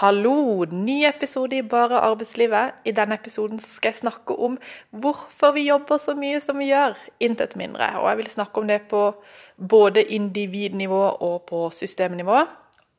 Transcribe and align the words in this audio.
Hallo! 0.00 0.64
Ny 0.64 1.04
episode 1.04 1.58
i 1.58 1.62
Bare 1.62 2.00
arbeidslivet. 2.00 2.72
I 2.88 2.92
denne 2.96 3.18
episoden 3.20 3.58
skal 3.60 3.90
jeg 3.90 3.98
snakke 3.98 4.32
om 4.32 4.54
hvorfor 4.96 5.52
vi 5.52 5.66
jobber 5.66 5.98
så 6.00 6.14
mye 6.16 6.40
som 6.40 6.56
vi 6.56 6.70
gjør. 6.70 6.96
Intet 7.20 7.52
mindre. 7.60 8.00
Og 8.00 8.08
jeg 8.08 8.16
vil 8.22 8.30
snakke 8.32 8.56
om 8.62 8.68
det 8.70 8.88
på 8.88 9.12
både 9.60 10.00
individnivå 10.16 11.02
og 11.28 11.44
på 11.52 11.68
systemnivå. 11.76 12.48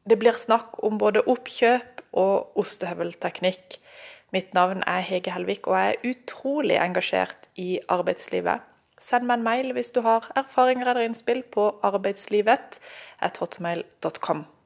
Det 0.06 0.22
blir 0.22 0.38
snakk 0.38 0.78
om 0.86 1.02
både 1.02 1.26
oppkjøp 1.26 2.06
og 2.22 2.54
ostehøvelteknikk. 2.62 3.82
Mitt 4.30 4.54
navn 4.54 4.86
er 4.86 5.02
Hege 5.02 5.34
Helvik, 5.34 5.66
og 5.66 5.82
jeg 5.82 5.90
er 5.90 6.06
utrolig 6.14 6.78
engasjert 6.78 7.50
i 7.58 7.82
arbeidslivet. 7.90 8.62
Send 9.02 9.26
meg 9.26 9.42
en 9.42 9.50
mail 9.50 9.74
hvis 9.74 9.90
du 9.90 10.06
har 10.06 10.30
erfaringer 10.38 10.86
eller 10.86 11.10
innspill 11.10 11.42
på 11.50 11.82
arbeidslivet.hotmail.com. 11.82 14.61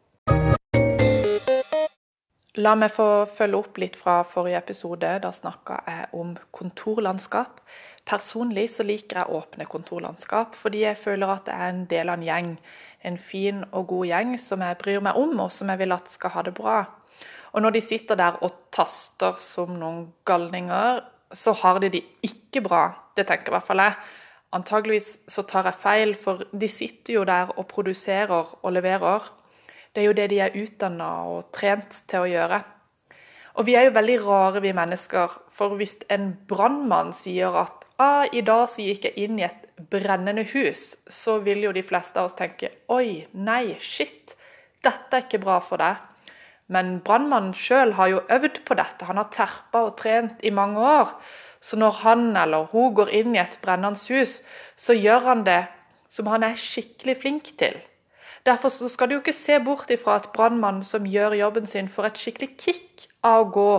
La 2.55 2.71
meg 2.79 2.93
få 2.95 3.25
følge 3.27 3.57
opp 3.59 3.79
litt 3.81 3.97
fra 3.99 4.21
forrige 4.31 4.61
episode. 4.61 5.09
Da 5.19 5.31
snakka 5.35 5.81
jeg 5.89 6.05
om 6.15 6.35
kontorlandskap. 6.55 7.59
Personlig 8.07 8.69
så 8.77 8.85
liker 8.87 9.19
jeg 9.19 9.35
åpne 9.35 9.67
kontorlandskap, 9.67 10.55
fordi 10.55 10.85
jeg 10.85 10.99
føler 11.01 11.33
at 11.33 11.47
det 11.49 11.55
er 11.55 11.73
en 11.73 11.83
del 11.91 12.11
av 12.13 12.19
en 12.19 12.27
gjeng. 12.27 12.51
En 13.05 13.17
fin 13.19 13.63
og 13.71 13.89
god 13.91 14.07
gjeng 14.07 14.35
som 14.39 14.63
jeg 14.63 14.79
bryr 14.79 15.03
meg 15.03 15.19
om, 15.19 15.35
og 15.43 15.51
som 15.51 15.73
jeg 15.73 15.81
vil 15.83 15.95
at 15.97 16.11
skal 16.13 16.31
ha 16.37 16.45
det 16.47 16.55
bra. 16.55 16.77
Og 17.51 17.63
når 17.65 17.75
de 17.75 17.81
sitter 17.83 18.19
der 18.19 18.39
og 18.43 18.55
taster 18.75 19.35
som 19.41 19.75
noen 19.79 20.05
galninger, 20.27 21.01
så 21.35 21.51
har 21.59 21.81
de 21.83 21.91
det 21.91 22.05
ikke 22.23 22.63
bra. 22.63 22.85
Det 23.17 23.27
tenker 23.27 23.51
i 23.51 23.57
hvert 23.57 23.67
fall 23.67 23.83
jeg. 23.83 23.99
Antageligvis 24.55 25.17
så 25.27 25.43
tar 25.43 25.67
jeg 25.67 25.81
feil, 25.81 26.15
for 26.15 26.45
de 26.55 26.69
sitter 26.71 27.17
jo 27.17 27.25
der 27.27 27.51
og 27.57 27.67
produserer 27.67 28.55
og 28.61 28.71
leverer. 28.71 29.27
Det 29.95 30.01
er 30.03 30.09
jo 30.09 30.15
det 30.17 30.29
de 30.33 30.41
er 30.43 30.55
utdanna 30.59 31.09
og 31.31 31.53
trent 31.55 32.01
til 32.11 32.25
å 32.25 32.27
gjøre. 32.27 32.57
Og 33.55 33.67
vi 33.69 33.77
er 33.79 33.87
jo 33.87 33.95
veldig 33.95 34.17
rare, 34.25 34.59
vi 34.59 34.73
mennesker. 34.75 35.37
For 35.55 35.77
hvis 35.79 35.95
en 36.11 36.33
brannmann 36.49 37.13
sier 37.15 37.55
at 37.55 37.85
ah, 37.95 38.25
'i 38.27 38.41
dag 38.43 38.67
så 38.67 38.83
gikk 38.83 39.07
jeg 39.07 39.15
inn 39.23 39.39
i 39.39 39.45
et 39.47 39.61
brennende 39.91 40.43
hus', 40.51 40.97
så 41.07 41.37
vil 41.45 41.63
jo 41.63 41.71
de 41.71 41.83
fleste 41.83 42.19
av 42.19 42.27
oss 42.27 42.35
tenke 42.35 42.73
'oi, 42.91 43.23
nei, 43.31 43.77
shit, 43.79 44.35
dette 44.83 45.15
er 45.15 45.23
ikke 45.23 45.43
bra 45.47 45.61
for 45.63 45.79
deg'. 45.79 46.03
Men 46.67 46.99
brannmannen 46.99 47.53
sjøl 47.55 47.93
har 47.95 48.11
jo 48.11 48.21
øvd 48.27 48.65
på 48.67 48.75
dette, 48.75 49.05
han 49.05 49.21
har 49.21 49.31
terpa 49.31 49.85
og 49.87 49.97
trent 49.97 50.43
i 50.43 50.51
mange 50.51 50.81
år. 50.81 51.15
Så 51.61 51.79
når 51.79 52.03
han 52.03 52.35
eller 52.37 52.67
hun 52.73 52.93
går 52.93 53.09
inn 53.09 53.35
i 53.35 53.39
et 53.39 53.59
brennende 53.61 53.95
hus, 54.11 54.41
så 54.75 54.93
gjør 54.93 55.23
han 55.31 55.47
det 55.47 55.63
som 56.09 56.27
han 56.27 56.43
er 56.43 56.59
skikkelig 56.59 57.21
flink 57.21 57.53
til. 57.57 57.79
Derfor 58.45 58.69
skal 58.69 59.09
du 59.09 59.15
jo 59.15 59.23
ikke 59.23 59.33
se 59.33 59.57
bort 59.65 59.89
ifra 59.89 60.19
at 60.19 60.29
brannmannen 60.35 60.83
som 60.85 61.07
gjør 61.09 61.33
jobben 61.39 61.65
sin, 61.65 61.89
får 61.89 62.11
et 62.11 62.19
skikkelig 62.21 62.49
kick 62.61 63.05
av 63.25 63.47
å 63.47 63.51
gå 63.55 63.69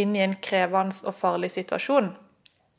inn 0.00 0.14
i 0.16 0.22
en 0.24 0.36
krevende 0.40 0.96
og 1.04 1.16
farlig 1.18 1.50
situasjon. 1.52 2.08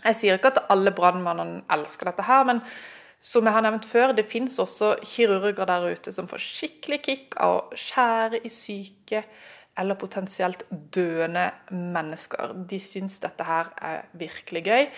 Jeg 0.06 0.18
sier 0.18 0.38
ikke 0.38 0.56
at 0.56 0.64
alle 0.74 0.94
brannmannene 0.94 1.62
elsker 1.74 2.10
dette 2.10 2.26
her, 2.26 2.46
men 2.50 2.62
som 3.22 3.46
jeg 3.46 3.56
har 3.56 3.64
nevnt 3.66 3.86
før, 3.90 4.14
det 4.14 4.26
fins 4.30 4.58
også 4.62 4.96
kirurger 5.06 5.70
der 5.70 5.86
ute 5.94 6.14
som 6.14 6.28
får 6.30 6.42
skikkelig 6.44 7.00
kick 7.06 7.38
av 7.42 7.54
å 7.58 7.78
skjære 7.80 8.42
i 8.46 8.52
syke 8.54 9.22
eller 9.78 9.98
potensielt 10.00 10.64
døende 10.94 11.50
mennesker. 11.70 12.56
De 12.70 12.80
syns 12.82 13.20
dette 13.24 13.46
her 13.46 13.70
er 13.82 14.06
virkelig 14.18 14.64
gøy, 14.66 14.90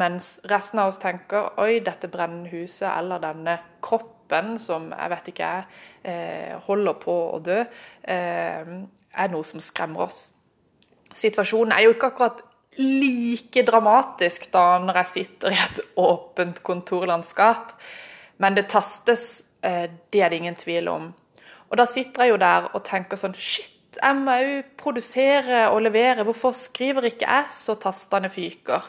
mens 0.00 0.38
resten 0.50 0.80
av 0.80 0.92
oss 0.92 1.00
tenker 1.02 1.52
oi, 1.60 1.80
dette 1.84 2.08
brennende 2.08 2.52
huset 2.52 2.88
eller 2.92 3.22
denne 3.22 3.58
kroppen 3.84 4.19
kroppen, 4.30 4.58
som 4.58 4.92
jeg 4.92 5.10
vet 5.10 5.28
ikke 5.28 5.48
jeg, 5.48 5.64
eh, 6.04 6.58
holder 6.66 6.94
på 6.94 7.34
å 7.34 7.40
dø, 7.42 7.64
eh, 8.04 8.64
er 9.12 9.28
noe 9.28 9.44
som 9.44 9.60
skremmer 9.60 10.06
oss. 10.06 10.32
Situasjonen 11.14 11.72
er 11.72 11.84
jo 11.84 11.94
ikke 11.94 12.12
akkurat 12.12 12.42
like 12.78 13.64
dramatisk 13.66 14.50
da 14.52 14.78
når 14.78 14.94
jeg 14.94 15.06
sitter 15.06 15.50
i 15.50 15.58
et 15.58 15.80
åpent 15.96 16.62
kontorlandskap, 16.62 17.72
men 18.38 18.54
det 18.54 18.68
tastes, 18.68 19.42
eh, 19.62 19.88
det 20.10 20.22
er 20.22 20.28
det 20.30 20.38
ingen 20.38 20.56
tvil 20.56 20.88
om. 20.88 21.14
Og 21.70 21.76
da 21.76 21.84
sitter 21.84 22.24
jeg 22.24 22.30
jo 22.30 22.36
der 22.36 22.70
og 22.74 22.84
tenker 22.84 23.16
sånn 23.16 23.34
Shit, 23.34 23.79
jeg 24.00 24.16
må 24.16 24.34
òg 24.40 24.68
produsere 24.80 25.66
og 25.70 25.82
levere. 25.84 26.24
Hvorfor 26.24 26.54
skriver 26.56 27.08
ikke 27.10 27.26
jeg 27.28 27.50
så 27.52 27.76
tastene 27.80 28.30
fyker? 28.32 28.86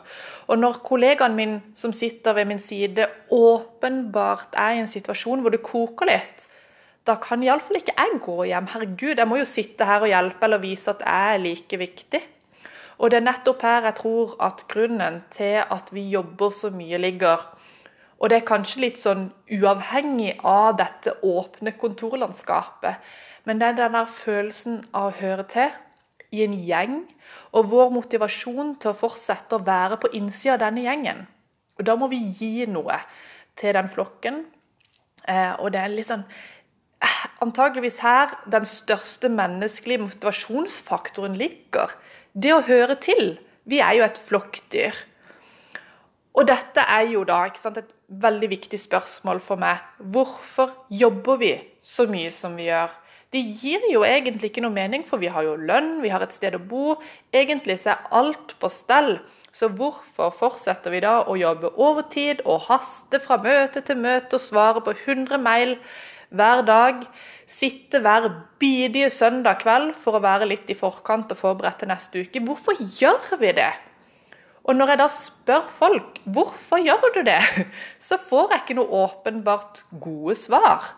Og 0.48 0.60
når 0.60 0.80
kollegaen 0.88 1.36
min 1.36 1.58
som 1.76 1.94
sitter 1.94 2.36
ved 2.38 2.48
min 2.48 2.60
side, 2.60 3.08
åpenbart 3.32 4.56
er 4.60 4.78
i 4.78 4.84
en 4.84 4.92
situasjon 4.92 5.44
hvor 5.44 5.54
det 5.54 5.64
koker 5.66 6.10
litt, 6.12 6.48
da 7.08 7.16
kan 7.22 7.42
iallfall 7.44 7.80
ikke 7.80 7.98
jeg 7.98 8.20
gå 8.22 8.38
hjem. 8.52 8.68
Herregud, 8.72 9.18
jeg 9.18 9.28
må 9.28 9.40
jo 9.42 9.48
sitte 9.50 9.88
her 9.90 10.04
og 10.06 10.12
hjelpe 10.12 10.48
eller 10.48 10.62
vise 10.62 10.94
at 10.94 11.02
jeg 11.02 11.34
er 11.36 11.42
like 11.42 11.82
viktig. 11.82 12.22
Og 13.02 13.10
det 13.10 13.18
er 13.18 13.26
nettopp 13.26 13.64
her 13.66 13.88
jeg 13.90 13.98
tror 13.98 14.36
at 14.46 14.62
grunnen 14.70 15.24
til 15.34 15.64
at 15.64 15.90
vi 15.96 16.06
jobber 16.14 16.54
så 16.54 16.70
mye, 16.70 17.00
ligger. 17.02 17.48
Og 18.22 18.30
det 18.30 18.38
er 18.38 18.46
kanskje 18.46 18.84
litt 18.84 19.00
sånn 19.02 19.32
uavhengig 19.50 20.36
av 20.46 20.76
dette 20.78 21.16
åpne 21.26 21.74
kontorlandskapet. 21.82 23.02
Men 23.46 23.60
det 23.60 23.68
er 23.68 23.80
den 23.80 23.98
der 23.98 24.12
følelsen 24.12 24.82
av 24.94 25.10
å 25.10 25.18
høre 25.18 25.46
til 25.50 25.72
i 26.32 26.46
en 26.46 26.54
gjeng, 26.56 27.02
og 27.52 27.72
vår 27.72 27.92
motivasjon 27.92 28.76
til 28.80 28.94
å 28.94 28.98
fortsette 28.98 29.58
å 29.58 29.66
være 29.66 29.98
på 30.02 30.12
innsida 30.16 30.56
av 30.56 30.64
denne 30.66 30.86
gjengen. 30.86 31.26
Og 31.80 31.86
Da 31.88 31.96
må 31.98 32.08
vi 32.12 32.22
gi 32.30 32.66
noe 32.70 33.02
til 33.60 33.74
den 33.76 33.90
flokken. 33.90 34.46
Eh, 35.28 35.54
og 35.60 35.72
det 35.74 35.82
er 35.82 35.94
litt 35.94 36.10
sånn 36.10 36.24
eh, 37.02 37.20
Antageligvis 37.42 38.00
her 38.02 38.34
den 38.50 38.66
største 38.66 39.30
menneskelige 39.30 40.02
motivasjonsfaktoren 40.06 41.38
ligger. 41.38 41.94
Det 42.34 42.54
å 42.54 42.64
høre 42.66 42.98
til. 43.02 43.40
Vi 43.66 43.82
er 43.82 43.98
jo 43.98 44.06
et 44.06 44.22
flokkdyr. 44.22 44.96
Og 46.38 46.48
dette 46.48 46.84
er 46.88 47.10
jo 47.12 47.26
da 47.28 47.44
sant, 47.60 47.78
et 47.78 47.92
veldig 48.08 48.50
viktig 48.54 48.80
spørsmål 48.80 49.42
for 49.44 49.60
meg. 49.60 49.82
Hvorfor 50.00 50.72
jobber 50.90 51.42
vi 51.42 51.56
så 51.84 52.08
mye 52.10 52.32
som 52.32 52.56
vi 52.56 52.70
gjør? 52.70 52.94
Det 53.32 53.40
gir 53.62 53.86
jo 53.88 54.02
egentlig 54.04 54.50
ikke 54.52 54.64
noe 54.66 54.76
mening, 54.76 55.06
for 55.08 55.22
vi 55.22 55.30
har 55.32 55.46
jo 55.48 55.54
lønn, 55.56 56.02
vi 56.04 56.10
har 56.12 56.24
et 56.26 56.34
sted 56.36 56.58
å 56.58 56.60
bo. 56.60 56.98
Egentlig 57.32 57.78
så 57.80 57.94
er 57.94 58.10
alt 58.20 58.58
på 58.60 58.68
stell. 58.72 59.22
Så 59.56 59.70
hvorfor 59.72 60.34
fortsetter 60.36 60.92
vi 60.92 61.00
da 61.04 61.22
å 61.24 61.38
jobbe 61.40 61.72
overtid 61.80 62.44
og 62.44 62.66
haste 62.68 63.22
fra 63.24 63.38
møte 63.40 63.84
til 63.88 64.00
møte 64.04 64.36
og 64.36 64.44
svare 64.44 64.84
på 64.84 64.96
100 64.98 65.40
mail 65.44 65.78
hver 66.36 66.66
dag? 66.68 67.06
Sitte 67.48 68.04
hver 68.04 68.28
bidige 68.60 69.08
søndag 69.12 69.64
kveld 69.64 69.96
for 70.00 70.20
å 70.20 70.24
være 70.24 70.52
litt 70.52 70.68
i 70.72 70.76
forkant 70.76 71.32
og 71.32 71.40
forberedt 71.40 71.80
til 71.84 71.92
neste 71.92 72.26
uke. 72.26 72.44
Hvorfor 72.44 72.84
gjør 72.84 73.40
vi 73.40 73.56
det? 73.56 73.72
Og 74.68 74.76
når 74.76 74.92
jeg 74.92 75.00
da 75.00 75.08
spør 75.16 75.70
folk 75.80 76.20
hvorfor 76.36 76.84
gjør 76.84 77.14
du 77.16 77.24
det, 77.32 77.40
så 78.08 78.20
får 78.20 78.58
jeg 78.58 78.66
ikke 78.66 78.82
noe 78.84 79.06
åpenbart 79.08 79.86
gode 80.04 80.36
svar. 80.40 80.98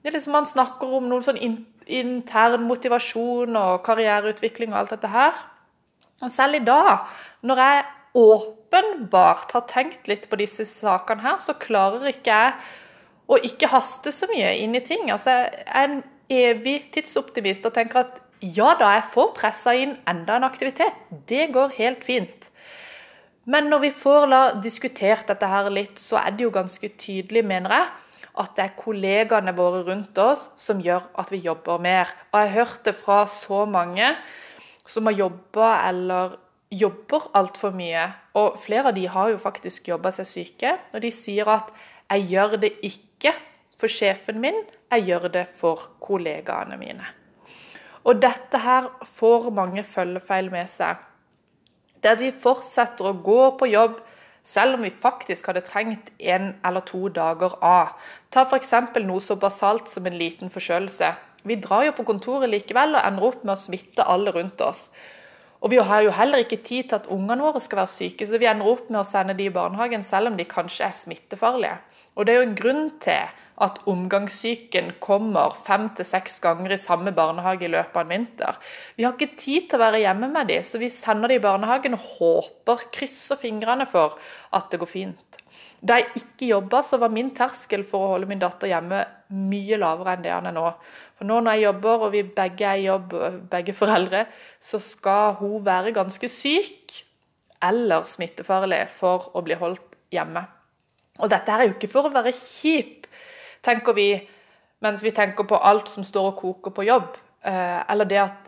Det 0.00 0.10
er 0.10 0.16
liksom 0.16 0.32
Man 0.32 0.48
snakker 0.48 0.96
om 0.96 1.08
noen 1.10 1.24
sånn 1.26 1.40
intern 1.40 2.66
motivasjon 2.68 3.56
og 3.58 3.82
karriereutvikling 3.84 4.72
og 4.72 4.82
alt 4.82 4.94
dette 4.96 5.10
her. 5.12 5.34
Og 6.20 6.30
selv 6.32 6.60
i 6.60 6.64
dag, 6.64 7.08
når 7.44 7.62
jeg 7.64 7.84
åpenbart 8.20 9.52
har 9.56 9.66
tenkt 9.70 10.08
litt 10.10 10.26
på 10.30 10.38
disse 10.40 10.66
sakene 10.68 11.24
her, 11.24 11.36
så 11.42 11.56
klarer 11.60 12.08
ikke 12.10 12.32
jeg 12.32 12.54
å 13.30 13.38
ikke 13.46 13.70
haste 13.70 14.12
så 14.14 14.26
mye 14.30 14.56
inn 14.62 14.74
i 14.74 14.82
ting. 14.84 15.08
Altså, 15.12 15.36
jeg 15.36 15.68
er 15.68 15.86
en 15.86 16.02
evig 16.30 16.76
tidsoptimist 16.94 17.66
og 17.68 17.74
tenker 17.76 18.04
at 18.04 18.18
ja 18.40 18.72
da, 18.80 18.94
jeg 18.96 19.10
får 19.12 19.32
pressa 19.36 19.74
inn 19.76 19.96
enda 20.08 20.38
en 20.38 20.48
aktivitet. 20.48 20.96
Det 21.28 21.50
går 21.52 21.76
helt 21.76 22.04
fint. 22.06 22.46
Men 23.50 23.68
når 23.72 23.82
vi 23.84 23.90
får 23.96 24.26
la 24.30 24.40
diskutert 24.62 25.28
dette 25.28 25.48
her 25.48 25.68
litt, 25.72 25.98
så 26.00 26.20
er 26.20 26.36
det 26.36 26.46
jo 26.46 26.54
ganske 26.54 26.90
tydelig, 27.00 27.42
mener 27.46 27.74
jeg, 27.74 27.88
at 28.40 28.54
det 28.56 28.64
er 28.64 28.78
kollegaene 28.78 29.52
våre 29.56 29.82
rundt 29.86 30.18
oss 30.22 30.48
som 30.58 30.80
gjør 30.82 31.10
at 31.20 31.32
vi 31.32 31.42
jobber 31.44 31.80
mer. 31.82 32.08
Og 32.32 32.40
jeg 32.40 32.48
har 32.48 32.56
hørt 32.64 32.86
det 32.88 32.96
fra 32.96 33.24
så 33.28 33.66
mange 33.68 34.14
som 34.88 35.06
har 35.06 35.18
jobba 35.18 35.74
eller 35.88 36.38
jobber 36.70 37.28
altfor 37.36 37.74
mye. 37.76 38.06
Og 38.38 38.58
flere 38.62 38.90
av 38.90 38.96
de 38.96 39.06
har 39.10 39.30
jo 39.32 39.42
faktisk 39.42 39.90
jobba 39.90 40.12
seg 40.14 40.28
syke. 40.30 40.74
Og 40.94 41.02
de 41.02 41.10
sier 41.10 41.48
at 41.48 41.70
'jeg 42.10 42.26
gjør 42.30 42.60
det 42.60 42.72
ikke 42.82 43.34
for 43.78 43.88
sjefen 43.88 44.40
min, 44.40 44.64
jeg 44.90 45.04
gjør 45.04 45.28
det 45.32 45.46
for 45.54 45.90
kollegaene 46.00 46.76
mine'. 46.76 47.06
Og 48.04 48.22
dette 48.22 48.58
her 48.58 48.88
får 49.04 49.50
mange 49.50 49.84
følgefeil 49.84 50.50
med 50.50 50.68
seg. 50.68 50.96
At 52.02 52.20
vi 52.20 52.30
fortsetter 52.32 53.04
å 53.04 53.22
gå 53.22 53.58
på 53.58 53.68
jobb 53.68 54.00
selv 54.44 54.78
om 54.78 54.84
vi 54.86 54.90
faktisk 54.90 55.50
hadde 55.50 55.64
trengt 55.66 56.10
en 56.18 56.54
eller 56.66 56.84
to 56.86 57.08
dager 57.08 57.56
av. 57.64 57.94
Ta 58.30 58.44
f.eks. 58.46 58.72
noe 59.04 59.20
så 59.20 59.36
basalt 59.36 59.88
som 59.92 60.06
en 60.06 60.18
liten 60.18 60.50
forkjølelse. 60.52 61.12
Vi 61.44 61.56
drar 61.56 61.86
jo 61.86 61.96
på 61.96 62.06
kontoret 62.08 62.50
likevel 62.52 62.96
og 62.96 63.04
ender 63.04 63.26
opp 63.30 63.44
med 63.44 63.54
å 63.54 63.60
smitte 63.60 64.04
alle 64.04 64.32
rundt 64.36 64.60
oss. 64.60 64.88
Og 65.60 65.72
vi 65.72 65.80
har 65.84 66.04
jo 66.06 66.12
heller 66.16 66.40
ikke 66.40 66.62
tid 66.64 66.88
til 66.88 66.96
at 66.96 67.08
ungene 67.12 67.44
våre 67.44 67.60
skal 67.60 67.82
være 67.82 67.92
syke, 67.92 68.26
så 68.26 68.40
vi 68.40 68.48
ender 68.48 68.68
opp 68.68 68.88
med 68.88 69.02
å 69.02 69.08
sende 69.08 69.36
de 69.36 69.48
i 69.48 69.52
barnehagen 69.52 70.04
selv 70.04 70.32
om 70.32 70.38
de 70.38 70.48
kanskje 70.48 70.86
er 70.88 70.96
smittefarlige. 70.96 71.76
Og 72.16 72.26
det 72.26 72.32
er 72.32 72.40
jo 72.40 72.48
en 72.48 72.56
grunn 72.56 72.86
til 73.04 73.28
at 73.60 73.80
omgangssyken 73.90 74.94
kommer 75.04 75.52
fem 75.66 75.88
til 75.96 76.06
seks 76.08 76.38
ganger 76.40 76.72
i 76.74 76.80
samme 76.80 77.12
barnehage 77.16 77.66
i 77.66 77.72
løpet 77.72 77.96
av 77.96 78.06
en 78.06 78.14
vinter. 78.14 78.60
Vi 78.96 79.04
har 79.04 79.16
ikke 79.16 79.36
tid 79.40 79.68
til 79.68 79.76
å 79.76 79.82
være 79.84 80.00
hjemme 80.04 80.30
med 80.32 80.48
dem, 80.48 80.64
så 80.64 80.80
vi 80.80 80.88
sender 80.92 81.28
dem 81.28 81.42
i 81.42 81.44
barnehagen 81.44 81.96
og 81.98 82.06
håper, 82.16 82.86
krysser 82.94 83.40
fingrene 83.40 83.84
for 83.90 84.16
at 84.56 84.72
det 84.72 84.80
går 84.80 84.90
fint. 84.90 85.40
Da 85.80 85.96
jeg 85.96 86.10
ikke 86.20 86.50
jobba, 86.50 86.82
så 86.84 86.98
var 87.00 87.12
min 87.12 87.30
terskel 87.36 87.84
for 87.88 88.04
å 88.04 88.14
holde 88.14 88.28
min 88.28 88.40
datter 88.40 88.68
hjemme 88.68 89.04
mye 89.32 89.78
lavere 89.80 90.16
enn 90.16 90.24
det 90.24 90.32
han 90.34 90.48
er 90.50 90.56
nå. 90.56 90.66
For 91.16 91.28
nå 91.28 91.38
når 91.44 91.56
jeg 91.56 91.66
jobber, 91.66 92.04
og 92.04 92.14
vi 92.14 92.24
begge 92.36 92.66
er 92.68 92.80
i 92.80 92.88
jobb, 92.88 93.14
begge 93.52 93.76
foreldre, 93.76 94.26
så 94.60 94.80
skal 94.80 95.38
hun 95.40 95.60
være 95.64 95.94
ganske 95.96 96.32
syk 96.32 97.00
eller 97.64 98.04
smittefarlig 98.08 98.86
for 98.96 99.30
å 99.36 99.44
bli 99.44 99.56
holdt 99.60 99.96
hjemme. 100.12 100.44
Og 101.20 101.28
dette 101.32 101.52
er 101.52 101.66
jo 101.66 101.74
ikke 101.74 101.90
for 101.92 102.08
å 102.08 102.12
være 102.12 102.32
kjip, 102.36 102.99
tenker 103.64 103.96
vi 103.96 104.10
mens 104.80 105.02
vi 105.04 105.12
tenker 105.12 105.44
på 105.44 105.56
alt 105.56 105.90
som 105.92 106.04
står 106.06 106.30
og 106.30 106.38
koker 106.40 106.74
på 106.76 106.86
jobb. 106.88 107.16
Eh, 107.44 107.80
eller 107.90 108.08
det 108.08 108.22
at 108.26 108.46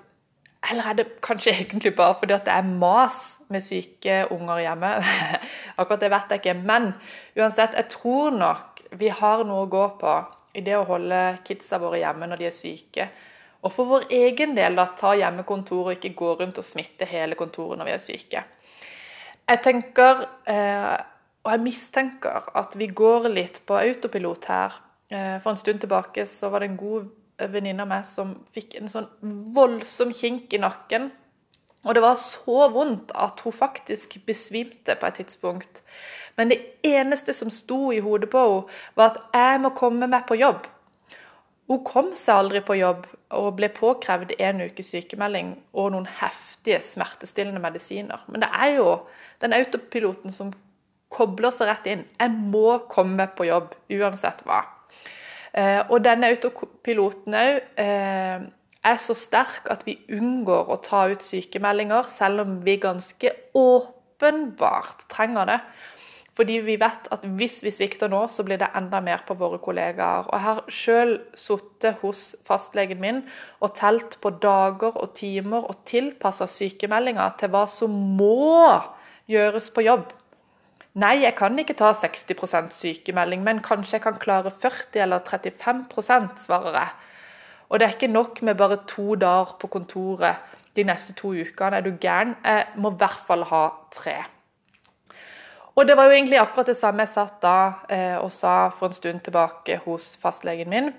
Eller 0.70 0.86
er 0.86 0.94
det 0.94 1.20
kanskje 1.20 1.50
egentlig 1.50 1.90
bare 1.96 2.14
fordi 2.20 2.34
at 2.34 2.44
det 2.46 2.52
er 2.54 2.62
mas 2.62 3.38
med 3.48 3.64
syke 3.66 4.28
unger 4.30 4.60
hjemme? 4.62 4.92
Akkurat 5.78 6.00
det 6.00 6.10
vet 6.10 6.30
jeg 6.30 6.38
ikke. 6.38 6.54
Men 6.54 6.92
uansett, 7.36 7.74
jeg 7.74 7.88
tror 7.90 8.30
nok 8.30 8.82
vi 8.92 9.08
har 9.08 9.42
noe 9.44 9.64
å 9.64 9.70
gå 9.72 9.88
på 9.98 10.12
i 10.54 10.62
det 10.62 10.76
å 10.78 10.84
holde 10.86 11.18
kidsa 11.42 11.80
våre 11.82 11.98
hjemme 11.98 12.28
når 12.30 12.38
de 12.38 12.46
er 12.46 12.54
syke. 12.54 13.08
Og 13.62 13.74
for 13.74 13.90
vår 13.90 14.06
egen 14.14 14.54
del 14.54 14.78
da, 14.78 14.86
ta 14.86 15.16
hjemmekontor 15.18 15.88
og 15.90 15.96
ikke 15.96 16.14
gå 16.14 16.30
rundt 16.38 16.62
og 16.62 16.68
smitte 16.68 17.10
hele 17.10 17.34
kontoret 17.34 17.80
når 17.80 17.90
vi 17.90 17.96
er 17.96 18.06
syke. 18.06 18.44
Jeg 19.50 19.62
tenker 19.66 20.26
eh, 20.46 20.94
og 21.42 21.50
jeg 21.50 21.62
mistenker 21.64 22.50
at 22.54 22.74
vi 22.78 22.86
går 22.86 23.26
litt 23.32 23.60
på 23.66 23.74
autopilot 23.74 24.46
her. 24.46 24.78
Eh, 25.12 25.38
for 25.42 25.52
en 25.52 25.60
stund 25.60 25.82
tilbake 25.82 26.26
så 26.26 26.48
var 26.48 26.62
det 26.62 26.72
en 26.72 26.80
god 26.80 27.10
venninne 27.52 27.84
av 27.84 27.90
meg 27.90 28.06
som 28.08 28.36
fikk 28.54 28.78
en 28.78 28.88
sånn 28.88 29.08
voldsom 29.54 30.12
kink 30.16 30.52
i 30.54 30.60
nakken. 30.62 31.10
Og 31.82 31.96
det 31.96 32.02
var 32.04 32.18
så 32.20 32.68
vondt 32.70 33.10
at 33.18 33.40
hun 33.42 33.54
faktisk 33.54 34.20
besvimte 34.26 34.94
på 34.98 35.08
et 35.08 35.18
tidspunkt. 35.18 35.82
Men 36.38 36.52
det 36.52 36.60
eneste 36.86 37.34
som 37.34 37.50
sto 37.50 37.90
i 37.92 38.00
hodet 38.00 38.30
på 38.30 38.38
henne, 38.38 38.68
var 38.94 39.10
at 39.10 39.18
'jeg 39.34 39.60
må 39.60 39.74
komme 39.74 40.06
meg 40.06 40.26
på 40.26 40.38
jobb'. 40.38 40.66
Hun 41.68 41.84
kom 41.84 42.14
seg 42.14 42.34
aldri 42.36 42.60
på 42.60 42.74
jobb 42.78 43.06
og 43.30 43.56
ble 43.56 43.68
påkrevd 43.68 44.34
en 44.38 44.60
ukes 44.60 44.90
sykemelding 44.92 45.62
og 45.72 45.92
noen 45.92 46.06
heftige 46.06 46.80
smertestillende 46.80 47.60
medisiner. 47.60 48.20
Men 48.28 48.40
det 48.40 48.48
er 48.52 48.76
jo 48.76 49.06
den 49.40 49.52
autopiloten 49.52 50.30
som 50.30 50.52
kobler 51.08 51.50
seg 51.50 51.68
rett 51.68 51.86
inn. 51.86 52.04
Jeg 52.20 52.30
må 52.30 52.78
komme 52.92 53.16
meg 53.16 53.36
på 53.38 53.44
jobb 53.44 53.74
uansett 53.90 54.42
hva. 54.44 54.62
Eh, 55.52 55.81
og 55.90 56.00
denne 56.04 56.31
autopiloten 56.32 57.37
òg 57.37 57.58
eh, 57.81 58.44
er 58.82 59.00
så 59.00 59.14
sterk 59.16 59.69
at 59.70 59.84
vi 59.87 59.99
unngår 60.10 60.70
å 60.72 60.78
ta 60.82 61.04
ut 61.12 61.25
sykemeldinger, 61.25 62.08
selv 62.10 62.46
om 62.46 62.54
vi 62.64 62.78
ganske 62.82 63.34
åpenbart 63.54 65.06
trenger 65.12 65.50
det. 65.52 65.58
Fordi 66.32 66.62
vi 66.64 66.78
vet 66.81 67.10
at 67.12 67.25
hvis 67.37 67.58
vi 67.60 67.70
svikter 67.75 68.08
nå, 68.08 68.22
så 68.32 68.44
blir 68.46 68.56
det 68.62 68.70
enda 68.78 69.02
mer 69.04 69.20
på 69.28 69.37
våre 69.37 69.58
kollegaer. 69.60 70.25
Og 70.31 70.32
Jeg 70.32 70.44
har 70.46 70.62
sjøl 70.72 71.12
sittet 71.37 72.00
hos 72.00 72.22
fastlegen 72.48 73.02
min 73.02 73.20
og 73.60 73.75
telt 73.76 74.16
på 74.25 74.32
dager 74.40 74.96
og 74.96 75.12
timer 75.19 75.69
og 75.69 75.84
tilpassa 75.84 76.48
sykemeldinger 76.48 77.37
til 77.38 77.52
hva 77.52 77.66
som 77.69 77.93
må 78.16 78.81
gjøres 79.28 79.69
på 79.76 79.84
jobb. 79.84 80.08
Nei, 80.94 81.22
jeg 81.22 81.32
kan 81.38 81.56
ikke 81.58 81.76
ta 81.78 81.94
60% 81.96 82.74
sykemelding, 82.76 83.40
men 83.44 83.62
kanskje 83.64 83.96
jeg 83.96 84.04
kan 84.04 84.18
klare 84.20 84.50
40 84.52 85.00
eller 85.06 85.22
35 85.24 86.36
svarer 86.36 86.76
jeg. 86.76 86.90
Og 87.72 87.80
det 87.80 87.86
er 87.86 87.94
ikke 87.94 88.12
nok 88.12 88.42
med 88.42 88.58
bare 88.60 88.76
to 88.88 89.14
dager 89.16 89.56
på 89.60 89.70
kontoret 89.72 90.36
de 90.76 90.84
neste 90.84 91.14
to 91.16 91.32
ukene. 91.32 91.76
Er 91.76 91.80
du 91.80 91.96
gæren? 91.96 92.36
Jeg 92.44 92.66
må 92.76 92.90
i 92.92 93.00
hvert 93.00 93.24
fall 93.26 93.44
ha 93.48 93.68
tre. 93.92 94.18
Og 95.74 95.88
det 95.88 95.96
var 95.96 96.04
jo 96.04 96.18
egentlig 96.18 96.38
akkurat 96.38 96.68
det 96.68 96.76
samme 96.76 97.06
jeg 97.06 97.14
satt 97.14 97.40
da 97.40 97.56
eh, 97.88 98.18
og 98.20 98.28
sa 98.32 98.68
for 98.76 98.90
en 98.90 98.96
stund 98.96 99.24
tilbake 99.24 99.80
hos 99.86 100.18
fastlegen 100.20 100.68
min. 100.68 100.92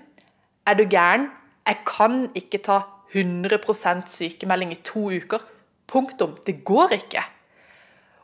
Er 0.66 0.74
du 0.74 0.82
gæren? 0.90 1.30
Jeg 1.66 1.78
kan 1.86 2.30
ikke 2.34 2.58
ta 2.58 2.80
100% 3.14 4.10
sykemelding 4.10 4.72
i 4.74 4.82
to 4.82 5.06
uker. 5.14 5.38
Punktum. 5.86 6.34
Det 6.46 6.64
går 6.64 6.98
ikke. 6.98 7.22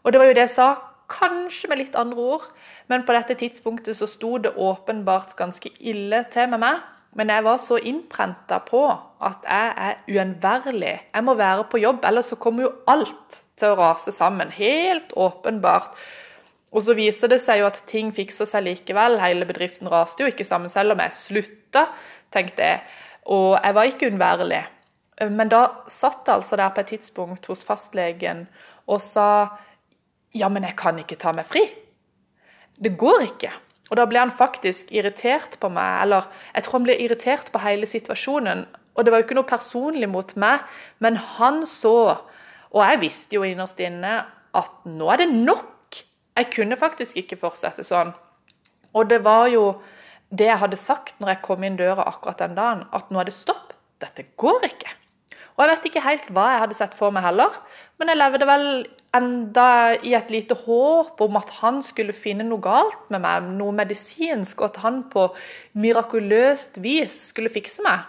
Og 0.02 0.12
det 0.12 0.18
var 0.18 0.26
jo 0.26 0.34
det 0.34 0.48
jeg 0.48 0.56
sa 0.58 0.74
Kanskje 1.10 1.70
med 1.70 1.80
litt 1.80 1.98
andre 1.98 2.22
ord, 2.36 2.46
men 2.90 3.04
på 3.06 3.14
dette 3.16 3.34
tidspunktet 3.40 3.98
så 3.98 4.06
sto 4.08 4.36
det 4.38 4.54
åpenbart 4.54 5.34
ganske 5.38 5.72
ille 5.80 6.24
til 6.32 6.50
med 6.52 6.62
meg. 6.62 6.80
Men 7.18 7.32
jeg 7.32 7.42
var 7.42 7.58
så 7.58 7.80
innprenta 7.82 8.60
på 8.62 8.84
at 9.26 9.42
jeg 9.42 9.70
er 9.86 9.96
uunnværlig. 10.06 10.94
Jeg 11.10 11.26
må 11.26 11.34
være 11.34 11.66
på 11.70 11.80
jobb, 11.82 12.04
ellers 12.06 12.30
så 12.30 12.38
kommer 12.38 12.68
jo 12.68 12.74
alt 12.90 13.40
til 13.58 13.72
å 13.72 13.78
rase 13.80 14.14
sammen. 14.14 14.52
Helt 14.54 15.10
åpenbart. 15.18 15.96
Og 16.70 16.84
så 16.86 16.94
viser 16.94 17.32
det 17.32 17.40
seg 17.42 17.60
jo 17.60 17.66
at 17.66 17.82
ting 17.90 18.12
fikser 18.14 18.46
seg 18.46 18.62
likevel. 18.68 19.18
Hele 19.18 19.48
bedriften 19.48 19.90
raste 19.90 20.22
jo 20.22 20.30
ikke 20.30 20.46
sammen, 20.46 20.70
selv 20.70 20.94
om 20.94 21.02
jeg 21.02 21.16
slutta, 21.18 21.88
tenkte 22.30 22.68
jeg. 22.68 22.84
Og 23.26 23.56
jeg 23.58 23.76
var 23.76 23.90
ikke 23.90 24.10
uunnværlig. 24.10 24.62
Men 25.34 25.50
da 25.52 25.64
satt 25.90 26.22
jeg 26.24 26.38
altså 26.38 26.56
der 26.56 26.70
på 26.72 26.84
et 26.84 26.94
tidspunkt 26.94 27.50
hos 27.50 27.66
fastlegen 27.66 28.46
og 28.90 29.02
sa 29.04 29.26
ja, 30.36 30.48
men 30.48 30.66
jeg 30.66 30.76
kan 30.78 30.98
ikke 31.00 31.18
ta 31.20 31.32
meg 31.34 31.48
fri. 31.50 31.64
Det 32.80 32.94
går 32.98 33.26
ikke. 33.26 33.50
Og 33.90 33.98
da 33.98 34.06
ble 34.06 34.20
han 34.22 34.30
faktisk 34.30 34.92
irritert 34.94 35.56
på 35.60 35.68
meg, 35.74 36.04
eller 36.04 36.28
jeg 36.54 36.64
tror 36.64 36.78
han 36.78 36.86
ble 36.86 36.96
irritert 37.02 37.50
på 37.50 37.62
hele 37.62 37.88
situasjonen. 37.90 38.62
Og 38.94 39.04
det 39.04 39.12
var 39.12 39.22
jo 39.22 39.26
ikke 39.26 39.38
noe 39.38 39.50
personlig 39.50 40.08
mot 40.10 40.30
meg, 40.38 40.62
men 41.02 41.18
han 41.38 41.64
så, 41.66 42.14
og 42.70 42.80
jeg 42.84 43.00
visste 43.02 43.38
jo 43.38 43.46
innerst 43.46 43.82
inne, 43.82 44.20
at 44.54 44.86
nå 44.86 45.10
er 45.10 45.24
det 45.24 45.30
nok. 45.32 45.98
Jeg 46.38 46.50
kunne 46.54 46.78
faktisk 46.78 47.18
ikke 47.18 47.38
fortsette 47.40 47.84
sånn. 47.86 48.12
Og 48.94 49.10
det 49.10 49.20
var 49.26 49.50
jo 49.50 49.64
det 50.30 50.46
jeg 50.46 50.62
hadde 50.62 50.78
sagt 50.78 51.18
når 51.18 51.34
jeg 51.34 51.42
kom 51.46 51.66
inn 51.66 51.78
døra 51.78 52.06
akkurat 52.06 52.38
den 52.42 52.56
dagen, 52.58 52.86
at 52.94 53.10
nå 53.10 53.22
er 53.22 53.30
det 53.30 53.34
stopp. 53.34 53.74
Dette 54.00 54.30
går 54.40 54.70
ikke. 54.70 54.94
Og 55.60 55.66
jeg 55.66 55.72
vet 55.74 55.86
ikke 55.90 56.02
helt 56.06 56.28
hva 56.32 56.46
jeg 56.54 56.60
hadde 56.62 56.76
sett 56.78 56.94
for 56.96 57.12
meg 57.12 57.26
heller, 57.26 57.52
men 58.00 58.08
jeg 58.08 58.16
levde 58.16 58.46
vel 58.48 58.62
enda 59.12 59.66
i 60.00 60.14
et 60.16 60.30
lite 60.32 60.56
håp 60.56 61.20
om 61.20 61.36
at 61.36 61.50
han 61.58 61.82
skulle 61.84 62.16
finne 62.16 62.46
noe 62.48 62.64
galt 62.64 63.10
med 63.12 63.20
meg, 63.20 63.50
noe 63.58 63.74
medisinsk, 63.76 64.62
og 64.62 64.70
at 64.70 64.80
han 64.86 65.02
på 65.12 65.26
mirakuløst 65.76 66.80
vis 66.80 67.18
skulle 67.28 67.52
fikse 67.52 67.84
meg. 67.84 68.08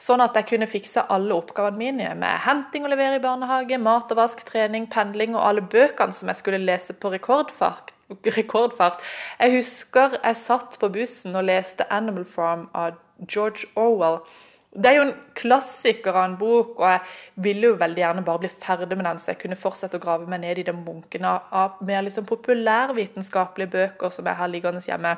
Sånn 0.00 0.22
at 0.24 0.38
jeg 0.38 0.46
kunne 0.54 0.70
fikse 0.70 1.02
alle 1.12 1.36
oppgavene 1.36 1.76
mine 1.76 2.14
med 2.16 2.40
henting 2.46 2.86
og 2.86 2.94
levere 2.94 3.18
i 3.18 3.20
barnehage, 3.20 3.76
mat 3.76 4.08
og 4.14 4.22
vask, 4.22 4.40
trening, 4.48 4.86
pendling 4.88 5.34
og 5.36 5.44
alle 5.44 5.64
bøkene 5.74 6.16
som 6.16 6.32
jeg 6.32 6.40
skulle 6.40 6.62
lese 6.64 6.96
på 6.96 7.12
rekordfart. 7.12 7.92
rekordfart. 8.24 9.02
Jeg 9.38 9.58
husker 9.58 10.16
jeg 10.16 10.36
satt 10.40 10.78
på 10.80 10.88
bussen 10.88 11.36
og 11.36 11.44
leste 11.44 11.84
'Animal 11.90 12.24
Farm' 12.24 12.70
av 12.74 12.96
George 13.28 13.68
Orwell. 13.76 14.24
Det 14.70 14.86
er 14.86 15.00
jo 15.00 15.06
en 15.08 15.16
klassiker 15.34 16.14
av 16.14 16.28
en 16.28 16.36
bok, 16.38 16.76
og 16.78 16.86
jeg 16.86 17.00
ville 17.42 17.72
jo 17.72 17.78
veldig 17.80 18.02
gjerne 18.04 18.22
bare 18.22 18.44
bli 18.44 18.50
ferdig 18.62 18.94
med 18.94 19.08
den, 19.08 19.18
så 19.18 19.32
jeg 19.32 19.40
kunne 19.40 19.58
fortsette 19.58 19.98
å 19.98 20.02
grave 20.02 20.30
meg 20.30 20.44
ned 20.44 20.60
i 20.62 20.66
den 20.68 20.84
bunken 20.86 21.26
av 21.26 21.80
mer 21.82 22.04
liksom 22.06 22.28
populærvitenskapelige 22.28 23.72
bøker 23.72 24.14
som 24.14 24.30
jeg 24.30 24.38
har 24.38 24.52
liggende 24.52 24.84
hjemme. 24.86 25.16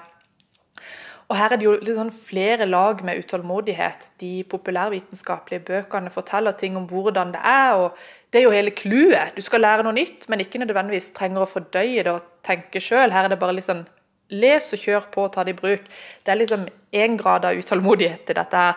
Og 1.28 1.36
Her 1.36 1.52
er 1.52 1.60
det 1.60 1.64
jo 1.68 1.94
sånn 1.96 2.10
flere 2.12 2.66
lag 2.68 3.04
med 3.04 3.20
utålmodighet. 3.22 4.10
De 4.20 4.42
populærvitenskapelige 4.52 5.64
bøkene 5.68 6.12
forteller 6.12 6.56
ting 6.56 6.76
om 6.76 6.88
hvordan 6.90 7.32
det 7.32 7.40
er. 7.44 7.76
og 7.76 7.96
Det 8.32 8.40
er 8.40 8.44
jo 8.44 8.56
hele 8.56 8.74
clouet. 8.76 9.36
Du 9.36 9.40
skal 9.40 9.60
lære 9.64 9.84
noe 9.86 9.96
nytt, 9.96 10.28
men 10.28 10.40
ikke 10.40 10.60
nødvendigvis 10.60 11.12
trenger 11.16 11.44
å 11.44 11.48
fordøye 11.48 12.04
det 12.04 12.12
og 12.12 12.26
tenke 12.44 12.80
sjøl. 12.80 13.12
Her 13.12 13.28
er 13.28 13.32
det 13.32 13.40
bare 13.40 13.64
sånn 13.64 13.86
les 14.32 14.72
og 14.72 14.80
kjør 14.80 15.08
på 15.12 15.24
og 15.24 15.32
ta 15.32 15.44
det 15.44 15.54
i 15.56 15.60
bruk. 15.60 15.88
Det 16.24 16.32
er 16.32 16.40
liksom 16.40 16.68
én 16.92 17.16
grad 17.20 17.44
av 17.48 17.56
utålmodighet 17.56 18.28
i 18.28 18.38
dette. 18.40 18.56
her. 18.56 18.76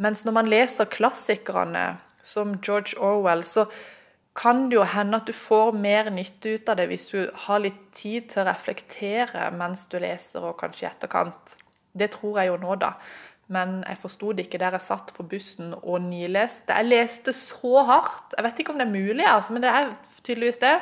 Mens 0.00 0.24
når 0.24 0.36
man 0.38 0.48
leser 0.48 0.88
klassikerne 0.90 1.96
som 2.24 2.54
George 2.62 2.96
Orwell, 2.96 3.44
så 3.44 3.66
kan 4.38 4.68
det 4.70 4.78
jo 4.78 4.86
hende 4.88 5.18
at 5.20 5.28
du 5.28 5.34
får 5.36 5.74
mer 5.76 6.08
nytte 6.14 6.54
ut 6.56 6.70
av 6.72 6.78
det 6.80 6.86
hvis 6.88 7.10
du 7.10 7.18
har 7.44 7.60
litt 7.60 7.82
tid 7.96 8.30
til 8.32 8.42
å 8.42 8.48
reflektere 8.48 9.50
mens 9.58 9.84
du 9.92 9.98
leser, 10.00 10.40
og 10.40 10.56
kanskje 10.62 10.86
i 10.86 10.90
etterkant. 10.92 11.56
Det 11.92 12.08
tror 12.14 12.40
jeg 12.40 12.48
jo 12.48 12.56
nå, 12.62 12.78
da. 12.80 12.94
Men 13.52 13.82
jeg 13.84 14.00
forsto 14.00 14.32
det 14.32 14.46
ikke 14.46 14.62
der 14.62 14.78
jeg 14.78 14.86
satt 14.86 15.12
på 15.12 15.26
bussen 15.28 15.74
og 15.82 16.00
nileste. 16.06 16.72
Jeg 16.72 16.88
leste 16.88 17.34
så 17.36 17.82
hardt. 17.84 18.32
Jeg 18.38 18.46
vet 18.46 18.62
ikke 18.62 18.72
om 18.72 18.80
det 18.80 18.86
er 18.86 18.94
mulig, 18.94 19.26
altså, 19.28 19.52
men 19.52 19.66
det 19.66 19.72
er 19.72 19.92
tydeligvis 20.22 20.62
det. 20.62 20.76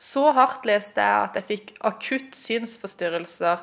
Så 0.00 0.30
hardt 0.32 0.64
leste 0.64 1.04
jeg 1.04 1.26
at 1.26 1.36
jeg 1.36 1.48
fikk 1.50 1.74
akutt 1.84 2.38
synsforstyrrelser 2.38 3.60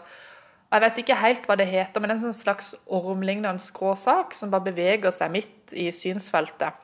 jeg 0.68 0.84
vet 0.84 0.98
ikke 1.00 1.16
helt 1.16 1.46
hva 1.48 1.56
det 1.56 1.70
heter, 1.70 2.02
men 2.02 2.10
det 2.10 2.18
er 2.18 2.20
en 2.20 2.26
sånn 2.28 2.42
slags 2.42 2.74
ormlignende 2.92 3.64
skråsak 3.64 4.36
som 4.36 4.52
bare 4.52 4.68
beveger 4.68 5.14
seg 5.16 5.32
midt 5.32 5.72
i 5.72 5.88
synsfeltet. 5.96 6.76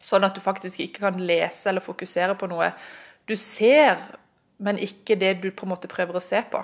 Sånn 0.00 0.24
at 0.24 0.36
du 0.36 0.40
faktisk 0.40 0.80
ikke 0.80 1.02
kan 1.04 1.20
lese 1.20 1.68
eller 1.68 1.84
fokusere 1.84 2.38
på 2.38 2.48
noe. 2.48 2.70
Du 3.28 3.34
ser, 3.36 3.98
men 4.62 4.80
ikke 4.80 5.18
det 5.20 5.38
du 5.42 5.50
på 5.52 5.66
en 5.66 5.74
måte 5.74 5.90
prøver 5.90 6.16
å 6.16 6.24
se 6.24 6.40
på. 6.50 6.62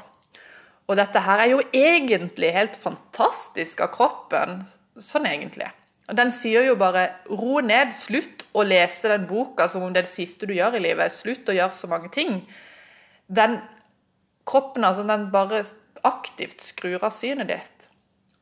Og 0.89 0.99
dette 1.01 1.21
her 1.27 1.43
er 1.43 1.53
jo 1.53 1.63
egentlig 1.75 2.53
helt 2.55 2.77
fantastisk 2.81 3.83
av 3.85 3.93
kroppen. 3.93 4.63
Sånn 5.01 5.29
egentlig. 5.29 5.69
Og 6.09 6.17
Den 6.17 6.33
sier 6.33 6.65
jo 6.65 6.77
bare 6.77 7.17
'ro 7.29 7.61
ned, 7.61 7.93
slutt 7.97 8.45
å 8.53 8.63
lese 8.63 9.09
den 9.09 9.27
boka 9.27 9.69
som 9.69 9.83
om 9.83 9.93
det 9.93 10.05
er 10.05 10.09
det 10.09 10.17
siste 10.17 10.47
du 10.47 10.53
gjør 10.53 10.77
i 10.77 10.85
livet'. 10.85 11.13
Slutt 11.13 11.49
å 11.49 11.57
gjøre 11.57 11.73
så 11.73 11.89
mange 11.89 12.11
ting. 12.13 12.47
Den 13.29 13.61
kroppen 14.45 14.85
altså, 14.85 15.03
den 15.03 15.31
bare 15.33 15.65
aktivt 16.07 16.65
skrur 16.65 17.03
av 17.03 17.13
synet 17.15 17.51
ditt. 17.51 17.91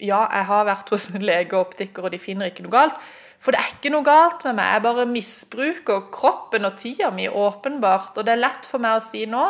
Ja, 0.03 0.25
jeg 0.33 0.49
har 0.49 0.67
vært 0.67 0.91
hos 0.91 1.09
en 1.13 1.23
lege 1.23 1.55
og 1.55 1.69
optiker, 1.69 2.07
og 2.07 2.15
de 2.15 2.19
finner 2.23 2.51
ikke 2.51 2.65
noe 2.67 2.75
galt. 2.75 3.03
For 3.43 3.55
det 3.55 3.59
er 3.59 3.75
ikke 3.75 3.91
noe 3.91 4.07
galt 4.07 4.45
med 4.47 4.55
meg, 4.59 4.71
jeg 4.71 4.85
bare 4.85 5.05
misbruker 5.11 6.05
kroppen 6.15 6.67
og 6.67 6.77
tida 6.79 7.11
mi 7.15 7.27
åpenbart. 7.27 8.17
Og 8.17 8.27
det 8.27 8.37
er 8.37 8.43
lett 8.43 8.67
for 8.71 8.83
meg 8.83 8.99
å 8.99 9.05
si 9.05 9.25
nå, 9.31 9.47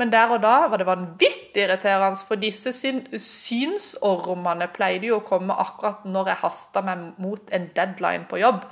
men 0.00 0.12
der 0.12 0.32
og 0.32 0.40
da 0.44 0.54
var 0.72 0.80
det 0.80 0.88
vanvittig 0.88 1.66
irriterende, 1.66 2.20
for 2.24 2.40
disse 2.40 2.72
syn 2.72 3.02
synsormene 3.20 4.70
pleide 4.72 5.10
jo 5.10 5.18
å 5.20 5.26
komme 5.26 5.56
akkurat 5.60 6.06
når 6.08 6.32
jeg 6.32 6.42
hasta 6.46 6.84
meg 6.86 7.10
mot 7.20 7.52
en 7.52 7.68
deadline 7.76 8.24
på 8.30 8.40
jobb. 8.40 8.64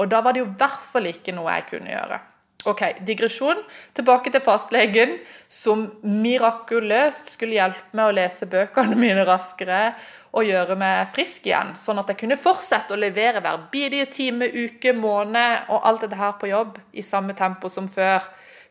Og 0.00 0.08
da 0.12 0.22
var 0.24 0.32
det 0.32 0.42
jo 0.44 0.48
i 0.48 0.56
hvert 0.56 0.88
fall 0.92 1.08
ikke 1.12 1.36
noe 1.36 1.52
jeg 1.58 1.68
kunne 1.74 1.92
gjøre. 1.92 2.20
Ok, 2.64 2.82
digresjon. 3.06 3.60
Tilbake 3.94 4.32
til 4.34 4.42
fastlegen, 4.42 5.18
som 5.52 5.86
mirakuløst 6.02 7.28
skulle 7.30 7.58
hjelpe 7.58 7.94
meg 7.94 8.08
å 8.10 8.16
lese 8.16 8.48
bøkene 8.50 8.96
mine 8.98 9.26
raskere 9.28 9.92
og 10.36 10.48
gjøre 10.48 10.74
meg 10.76 11.12
frisk 11.14 11.46
igjen, 11.46 11.76
sånn 11.80 12.00
at 12.02 12.10
jeg 12.10 12.18
kunne 12.24 12.40
fortsette 12.40 12.92
å 12.92 12.98
levere 12.98 13.40
hver 13.44 13.68
bidige 13.72 14.08
time, 14.12 14.48
uke, 14.52 14.92
måned 14.92 15.70
og 15.72 15.86
alt 15.86 16.02
dette 16.04 16.18
her 16.18 16.34
på 16.40 16.50
jobb 16.50 16.80
i 16.92 17.04
samme 17.06 17.36
tempo 17.38 17.70
som 17.72 17.86
før 17.88 18.26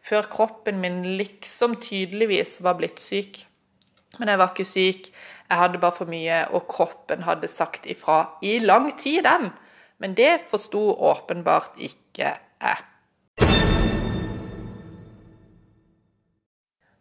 før 0.06 0.28
kroppen 0.30 0.80
min 0.82 1.02
liksom 1.18 1.80
tydeligvis 1.82 2.60
var 2.66 2.78
blitt 2.80 3.02
syk. 3.02 3.42
Men 4.20 4.32
jeg 4.32 4.40
var 4.40 4.52
ikke 4.54 4.68
syk, 4.70 5.08
jeg 5.50 5.62
hadde 5.62 5.82
bare 5.82 5.98
for 5.98 6.10
mye, 6.10 6.44
og 6.56 6.68
kroppen 6.72 7.26
hadde 7.26 7.50
sagt 7.52 7.88
ifra 7.90 8.22
i 8.46 8.58
lang 8.64 8.92
tid, 9.00 9.26
den. 9.26 9.50
Men 10.00 10.16
det 10.18 10.46
forsto 10.52 10.92
åpenbart 10.94 11.80
ikke 11.82 12.36
jeg. 12.36 12.84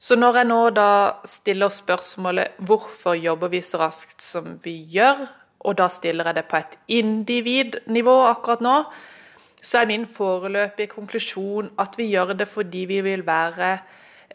Så 0.05 0.19
når 0.21 0.37
jeg 0.37 0.49
nå 0.51 0.61
da 0.77 0.89
stiller 1.25 1.73
spørsmålet 1.73 2.59
hvorfor 2.69 3.17
jobber 3.17 3.49
vi 3.55 3.63
så 3.65 3.81
raskt 3.81 4.21
som 4.21 4.59
vi 4.65 4.77
gjør, 4.93 5.23
og 5.65 5.79
da 5.79 5.87
stiller 5.89 6.29
jeg 6.29 6.37
det 6.37 6.45
på 6.51 6.59
et 6.61 6.75
individnivå 6.93 8.17
akkurat 8.29 8.61
nå, 8.65 8.75
så 9.65 9.81
er 9.81 9.89
min 9.89 10.05
foreløpige 10.05 10.93
konklusjon 10.93 11.71
at 11.81 11.97
vi 11.97 12.11
gjør 12.11 12.35
det 12.37 12.47
fordi 12.53 12.83
vi 12.91 12.99
vil 13.07 13.25
være 13.25 13.79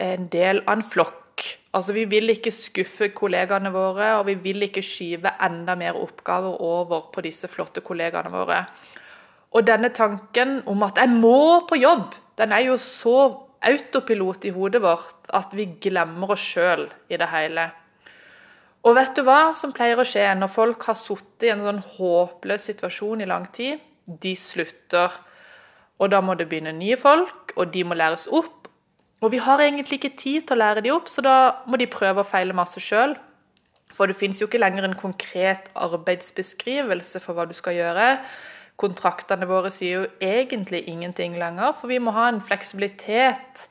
en 0.01 0.25
del 0.33 0.63
av 0.65 0.79
en 0.79 0.85
flokk. 0.95 1.43
Altså 1.77 1.93
Vi 1.93 2.07
vil 2.09 2.33
ikke 2.33 2.51
skuffe 2.51 3.11
kollegaene 3.13 3.69
våre, 3.71 4.15
og 4.17 4.25
vi 4.25 4.33
vil 4.41 4.65
ikke 4.65 4.81
skyve 4.83 5.35
enda 5.45 5.75
mer 5.77 5.99
oppgaver 6.01 6.57
over 6.65 7.11
på 7.13 7.21
disse 7.21 7.47
flotte 7.47 7.85
kollegaene 7.85 8.31
våre. 8.33 8.63
Og 9.53 9.67
denne 9.67 9.93
tanken 9.93 10.63
om 10.65 10.83
at 10.83 10.97
'jeg 10.97 11.09
må 11.09 11.67
på 11.69 11.75
jobb', 11.75 12.17
den 12.37 12.51
er 12.51 12.65
jo 12.65 12.77
så 12.77 13.48
autopilot 13.65 14.47
i 14.47 14.53
hodet 14.55 14.81
vårt 14.83 15.29
at 15.35 15.51
vi 15.55 15.67
glemmer 15.81 16.35
oss 16.35 16.45
sjøl 16.53 16.87
i 17.11 17.19
det 17.19 17.27
hele. 17.31 17.69
Og 18.87 18.95
vet 18.95 19.11
du 19.17 19.25
hva 19.27 19.49
som 19.55 19.73
pleier 19.75 19.99
å 19.99 20.07
skje 20.07 20.23
når 20.39 20.51
folk 20.53 20.85
har 20.87 20.95
sittet 20.95 21.49
i 21.49 21.53
en 21.53 21.65
sånn 21.65 21.83
håpløs 21.97 22.69
situasjon 22.71 23.25
i 23.25 23.27
lang 23.29 23.49
tid? 23.55 23.83
de 24.09 24.35
slutter. 24.35 25.13
Og 25.99 26.11
da 26.13 26.21
må 26.23 26.35
det 26.39 26.47
begynne 26.49 26.73
nye 26.75 26.97
folk, 26.99 27.53
og 27.57 27.73
de 27.73 27.83
må 27.85 27.97
læres 27.99 28.27
opp. 28.31 28.69
Og 29.19 29.33
vi 29.33 29.41
har 29.43 29.59
egentlig 29.61 29.99
ikke 29.99 30.15
tid 30.19 30.45
til 30.47 30.55
å 30.55 30.61
lære 30.61 30.83
de 30.85 30.93
opp, 30.95 31.09
så 31.11 31.23
da 31.23 31.35
må 31.67 31.79
de 31.79 31.89
prøve 31.91 32.23
å 32.23 32.27
feile 32.27 32.55
masse 32.55 32.79
sjøl. 32.83 33.17
For 33.95 34.07
det 34.07 34.15
fins 34.15 34.39
jo 34.39 34.47
ikke 34.47 34.61
lenger 34.61 34.87
en 34.87 34.95
konkret 34.95 35.67
arbeidsbeskrivelse 35.75 37.19
for 37.23 37.35
hva 37.35 37.47
du 37.49 37.55
skal 37.57 37.75
gjøre. 37.75 38.07
Kontraktene 38.79 39.47
våre 39.49 39.71
sier 39.75 39.97
jo 39.97 40.05
egentlig 40.23 40.85
ingenting 40.87 41.35
lenger, 41.39 41.73
for 41.75 41.91
vi 41.91 41.99
må 41.99 42.13
ha 42.15 42.29
en 42.29 42.39
fleksibilitet 42.43 43.67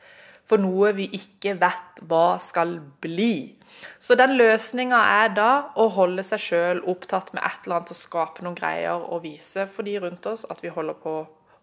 for 0.48 0.60
noe 0.60 0.92
vi 0.96 1.08
ikke 1.16 1.54
vet 1.60 2.02
hva 2.08 2.38
skal 2.42 2.78
bli. 3.04 3.54
Så 4.00 4.16
den 4.18 4.34
løsninga 4.38 4.98
er 5.22 5.32
da 5.36 5.50
å 5.78 5.88
holde 5.94 6.24
seg 6.26 6.42
sjøl 6.42 6.80
opptatt 6.88 7.30
med 7.34 7.44
et 7.44 7.66
eller 7.66 7.80
annet 7.80 7.92
og 7.94 8.00
skape 8.00 8.44
noen 8.44 8.56
greier 8.58 9.04
og 9.04 9.22
vise 9.26 9.68
for 9.72 9.86
de 9.86 9.98
rundt 10.02 10.26
oss 10.30 10.46
at 10.48 10.62
vi 10.64 10.72
holder 10.72 10.96
på 11.02 11.14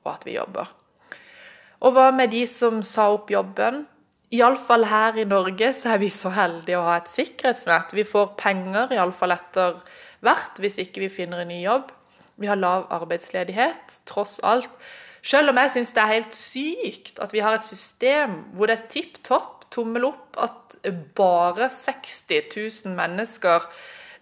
og 0.06 0.12
at 0.12 0.25
vi 0.28 0.38
jobber. 0.38 0.70
Og 1.86 1.96
hva 1.96 2.12
med 2.16 2.32
de 2.34 2.46
som 2.50 2.82
sa 2.86 3.10
opp 3.14 3.34
jobben? 3.34 3.84
Iallfall 4.34 4.88
her 4.90 5.18
i 5.22 5.28
Norge 5.28 5.72
så 5.78 5.96
er 5.96 6.02
vi 6.02 6.10
så 6.14 6.32
heldige 6.34 6.80
å 6.80 6.86
ha 6.88 6.96
et 7.00 7.12
sikkerhetsnett. 7.12 7.94
Vi 7.94 8.06
får 8.08 8.34
penger 8.40 8.94
iallfall 8.96 9.36
etter 9.36 9.82
hvert 10.25 10.62
hvis 10.62 10.80
ikke 10.82 11.04
vi 11.06 11.14
finner 11.14 11.44
en 11.44 11.52
ny 11.52 11.62
jobb. 11.62 11.92
Vi 12.38 12.48
har 12.50 12.60
lav 12.60 12.88
arbeidsledighet, 12.94 14.00
tross 14.06 14.39
alt. 14.44 14.70
Selv 15.25 15.50
om 15.50 15.58
jeg 15.58 15.72
syns 15.74 15.94
det 15.96 16.04
er 16.04 16.13
helt 16.13 16.36
sykt 16.38 17.20
at 17.24 17.34
vi 17.34 17.42
har 17.42 17.58
et 17.58 17.65
system 17.65 18.44
hvor 18.54 18.70
det 18.70 18.77
er 18.77 18.89
tipp 18.94 19.22
topp 19.25 19.65
tommel 19.74 20.06
opp 20.12 20.38
at 20.39 20.77
bare 21.18 21.70
60 21.74 22.22
000 22.86 22.96
mennesker 22.96 23.65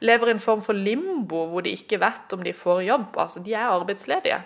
lever 0.03 0.29
i 0.29 0.36
en 0.36 0.43
form 0.43 0.63
for 0.63 0.77
limbo 0.77 1.46
hvor 1.51 1.65
de 1.65 1.75
ikke 1.75 2.00
vet 2.01 2.34
om 2.36 2.43
de 2.43 2.55
får 2.55 2.84
jobb. 2.88 3.20
Altså, 3.20 3.43
de 3.43 3.53
er 3.53 3.72
arbeidsledige. 3.72 4.41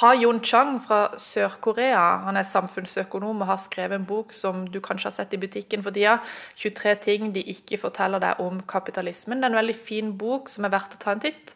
Ha 0.00 0.08
Jon 0.18 0.40
Chang 0.42 0.80
fra 0.82 1.12
Sør-Korea, 1.22 2.24
han 2.24 2.36
er 2.36 2.46
samfunnsøkonom 2.50 3.44
og 3.44 3.46
har 3.46 3.60
skrevet 3.62 4.00
en 4.00 4.06
bok 4.08 4.32
som 4.34 4.64
du 4.66 4.80
kanskje 4.82 5.06
har 5.06 5.14
sett 5.20 5.36
i 5.36 5.38
butikken 5.38 5.84
for 5.86 5.94
tida. 5.94 6.16
23 6.58 6.94
ting 7.04 7.28
de 7.34 7.44
ikke 7.52 7.78
forteller 7.78 8.22
deg 8.24 8.40
om 8.42 8.58
kapitalismen. 8.66 9.38
Det 9.38 9.46
er 9.46 9.54
en 9.54 9.60
veldig 9.60 9.76
fin 9.78 10.10
bok 10.18 10.50
som 10.50 10.66
er 10.66 10.74
verdt 10.74 10.96
å 10.98 11.02
ta 11.04 11.14
en 11.14 11.22
titt. 11.22 11.54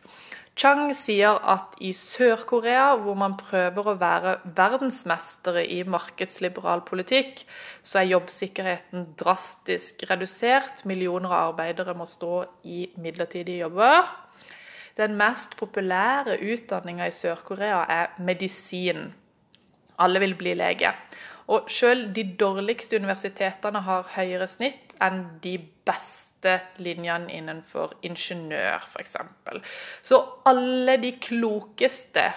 Chang 0.58 0.88
sier 0.98 1.36
at 1.46 1.76
i 1.78 1.92
Sør-Korea, 1.94 2.96
hvor 2.98 3.14
man 3.14 3.36
prøver 3.38 3.92
å 3.92 3.98
være 4.00 4.32
verdensmestere 4.56 5.62
i 5.70 5.84
markedsliberal 5.86 6.82
politikk, 6.88 7.44
så 7.86 8.00
er 8.00 8.08
jobbsikkerheten 8.10 9.12
drastisk 9.20 10.02
redusert. 10.10 10.82
Millioner 10.90 11.30
av 11.30 11.52
arbeidere 11.52 11.94
må 11.94 12.08
stå 12.10 12.40
i 12.66 12.88
midlertidige 12.98 13.68
jobber. 13.68 14.10
Den 14.98 15.14
mest 15.20 15.54
populære 15.60 16.40
utdanninga 16.42 17.06
i 17.06 17.14
Sør-Korea 17.14 17.84
er 17.94 18.16
medisin. 18.18 19.12
Alle 20.02 20.24
vil 20.26 20.34
bli 20.40 20.56
lege. 20.58 20.90
Og 21.54 21.70
selv 21.70 22.10
de 22.16 22.24
dårligste 22.40 22.98
universitetene 22.98 23.86
har 23.86 24.10
høyere 24.16 24.50
snitt 24.50 24.98
enn 24.98 25.22
de 25.44 25.54
beste 25.86 26.27
beste 26.38 26.60
linjene 26.78 27.32
innenfor 27.32 27.94
ingeniør, 28.02 28.84
f.eks. 28.92 29.16
Så 30.02 30.20
alle 30.46 30.96
de 31.02 31.12
klokeste, 31.18 32.32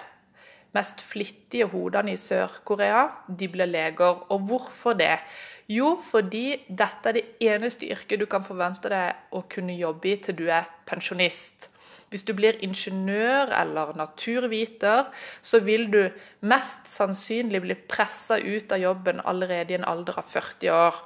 mest 0.74 1.02
flittige 1.02 1.68
hodene 1.68 2.14
i 2.14 2.18
Sør-Korea, 2.18 3.10
de 3.28 3.48
ble 3.48 3.66
leger. 3.66 4.24
Og 4.32 4.40
hvorfor 4.48 4.94
det? 4.94 5.20
Jo, 5.68 6.00
fordi 6.04 6.64
dette 6.68 7.10
er 7.10 7.14
det 7.14 7.26
eneste 7.42 7.90
yrket 7.92 8.20
du 8.20 8.26
kan 8.26 8.44
forvente 8.44 8.90
deg 8.90 9.36
å 9.36 9.44
kunne 9.52 9.76
jobbe 9.76 10.12
i 10.14 10.18
til 10.24 10.36
du 10.36 10.48
er 10.50 10.68
pensjonist. 10.88 11.70
Hvis 12.12 12.26
du 12.28 12.34
blir 12.36 12.58
ingeniør 12.60 13.54
eller 13.56 13.94
naturviter, 13.96 15.06
så 15.42 15.62
vil 15.64 15.86
du 15.92 16.10
mest 16.44 16.90
sannsynlig 16.92 17.62
bli 17.64 17.78
pressa 17.88 18.36
ut 18.40 18.72
av 18.72 18.82
jobben 18.84 19.22
allerede 19.24 19.72
i 19.72 19.80
en 19.80 19.88
alder 19.88 20.20
av 20.20 20.28
40 20.28 20.74
år. 20.76 21.00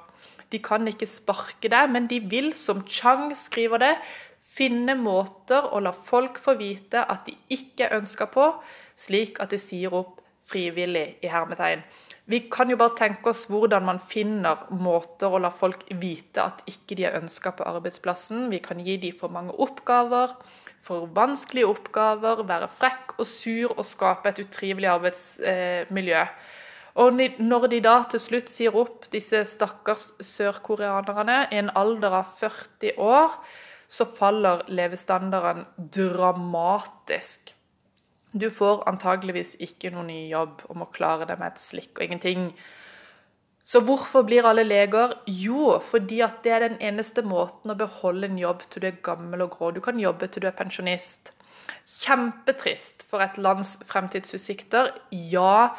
De 0.52 0.60
kan 0.62 0.86
ikke 0.88 1.08
sparke 1.10 1.70
deg, 1.72 1.90
men 1.90 2.06
de 2.10 2.20
vil, 2.30 2.52
som 2.54 2.84
Chang 2.86 3.32
skriver 3.36 3.82
det, 3.82 3.92
finne 4.56 4.94
måter 4.98 5.68
å 5.74 5.80
la 5.82 5.92
folk 5.92 6.38
få 6.40 6.56
vite 6.60 7.02
at 7.02 7.26
de 7.26 7.34
ikke 7.52 7.88
er 7.88 7.98
ønska 7.98 8.28
på, 8.32 8.48
slik 8.96 9.40
at 9.42 9.52
de 9.52 9.60
sier 9.60 9.94
opp 9.94 10.22
frivillig 10.46 11.16
i 11.24 11.30
hermetegn. 11.30 11.82
Vi 12.26 12.40
kan 12.50 12.70
jo 12.70 12.78
bare 12.78 12.96
tenke 12.98 13.30
oss 13.30 13.44
hvordan 13.50 13.84
man 13.86 14.00
finner 14.02 14.64
måter 14.74 15.30
å 15.30 15.38
la 15.42 15.52
folk 15.54 15.84
vite 16.00 16.42
at 16.42 16.62
ikke 16.70 16.98
de 16.98 17.06
er 17.06 17.18
ønska 17.20 17.52
på 17.54 17.66
arbeidsplassen. 17.66 18.48
Vi 18.50 18.58
kan 18.62 18.82
gi 18.82 18.96
dem 19.02 19.14
for 19.18 19.30
mange 19.30 19.54
oppgaver, 19.62 20.34
for 20.82 21.06
vanskelige 21.14 21.70
oppgaver, 21.70 22.42
være 22.46 22.70
frekk 22.70 23.14
og 23.18 23.26
sur 23.30 23.74
og 23.76 23.86
skape 23.86 24.30
et 24.30 24.42
utrivelig 24.42 24.90
arbeidsmiljø. 24.90 26.22
Eh, 26.22 26.64
og 26.96 27.18
når 27.44 27.66
de 27.68 27.82
da 27.84 27.96
til 28.08 28.22
slutt 28.22 28.48
sier 28.52 28.76
opp 28.76 29.10
disse 29.12 29.42
stakkars 29.50 30.08
sørkoreanerne 30.24 31.42
i 31.52 31.60
en 31.60 31.68
alder 31.76 32.22
av 32.22 32.30
40 32.38 32.96
år, 33.02 33.36
så 33.88 34.06
faller 34.08 34.64
levestandarden 34.72 35.66
dramatisk. 35.92 37.52
Du 38.32 38.48
får 38.52 38.82
antageligvis 38.88 39.54
ikke 39.64 39.92
noen 39.92 40.10
ny 40.10 40.22
jobb 40.32 40.64
og 40.70 40.80
må 40.80 40.88
klare 40.96 41.28
det 41.28 41.38
med 41.40 41.54
et 41.54 41.62
slikk 41.62 42.00
og 42.00 42.06
ingenting. 42.08 42.50
Så 43.66 43.80
hvorfor 43.82 44.26
blir 44.26 44.46
alle 44.46 44.64
leger? 44.66 45.16
Jo, 45.26 45.78
fordi 45.82 46.20
at 46.24 46.42
det 46.44 46.52
er 46.52 46.64
den 46.66 46.76
eneste 46.84 47.24
måten 47.26 47.72
å 47.72 47.78
beholde 47.78 48.28
en 48.30 48.38
jobb 48.38 48.62
til 48.70 48.84
du 48.84 48.88
er 48.90 49.00
gammel 49.06 49.46
og 49.46 49.56
grå. 49.56 49.72
Du 49.74 49.80
kan 49.84 49.98
jobbe 50.00 50.28
til 50.30 50.44
du 50.44 50.48
er 50.50 50.58
pensjonist. 50.58 51.32
Kjempetrist 51.86 53.06
for 53.10 53.24
et 53.24 53.38
lands 53.42 53.76
fremtidsutsikter. 53.88 54.92
Ja, 55.32 55.74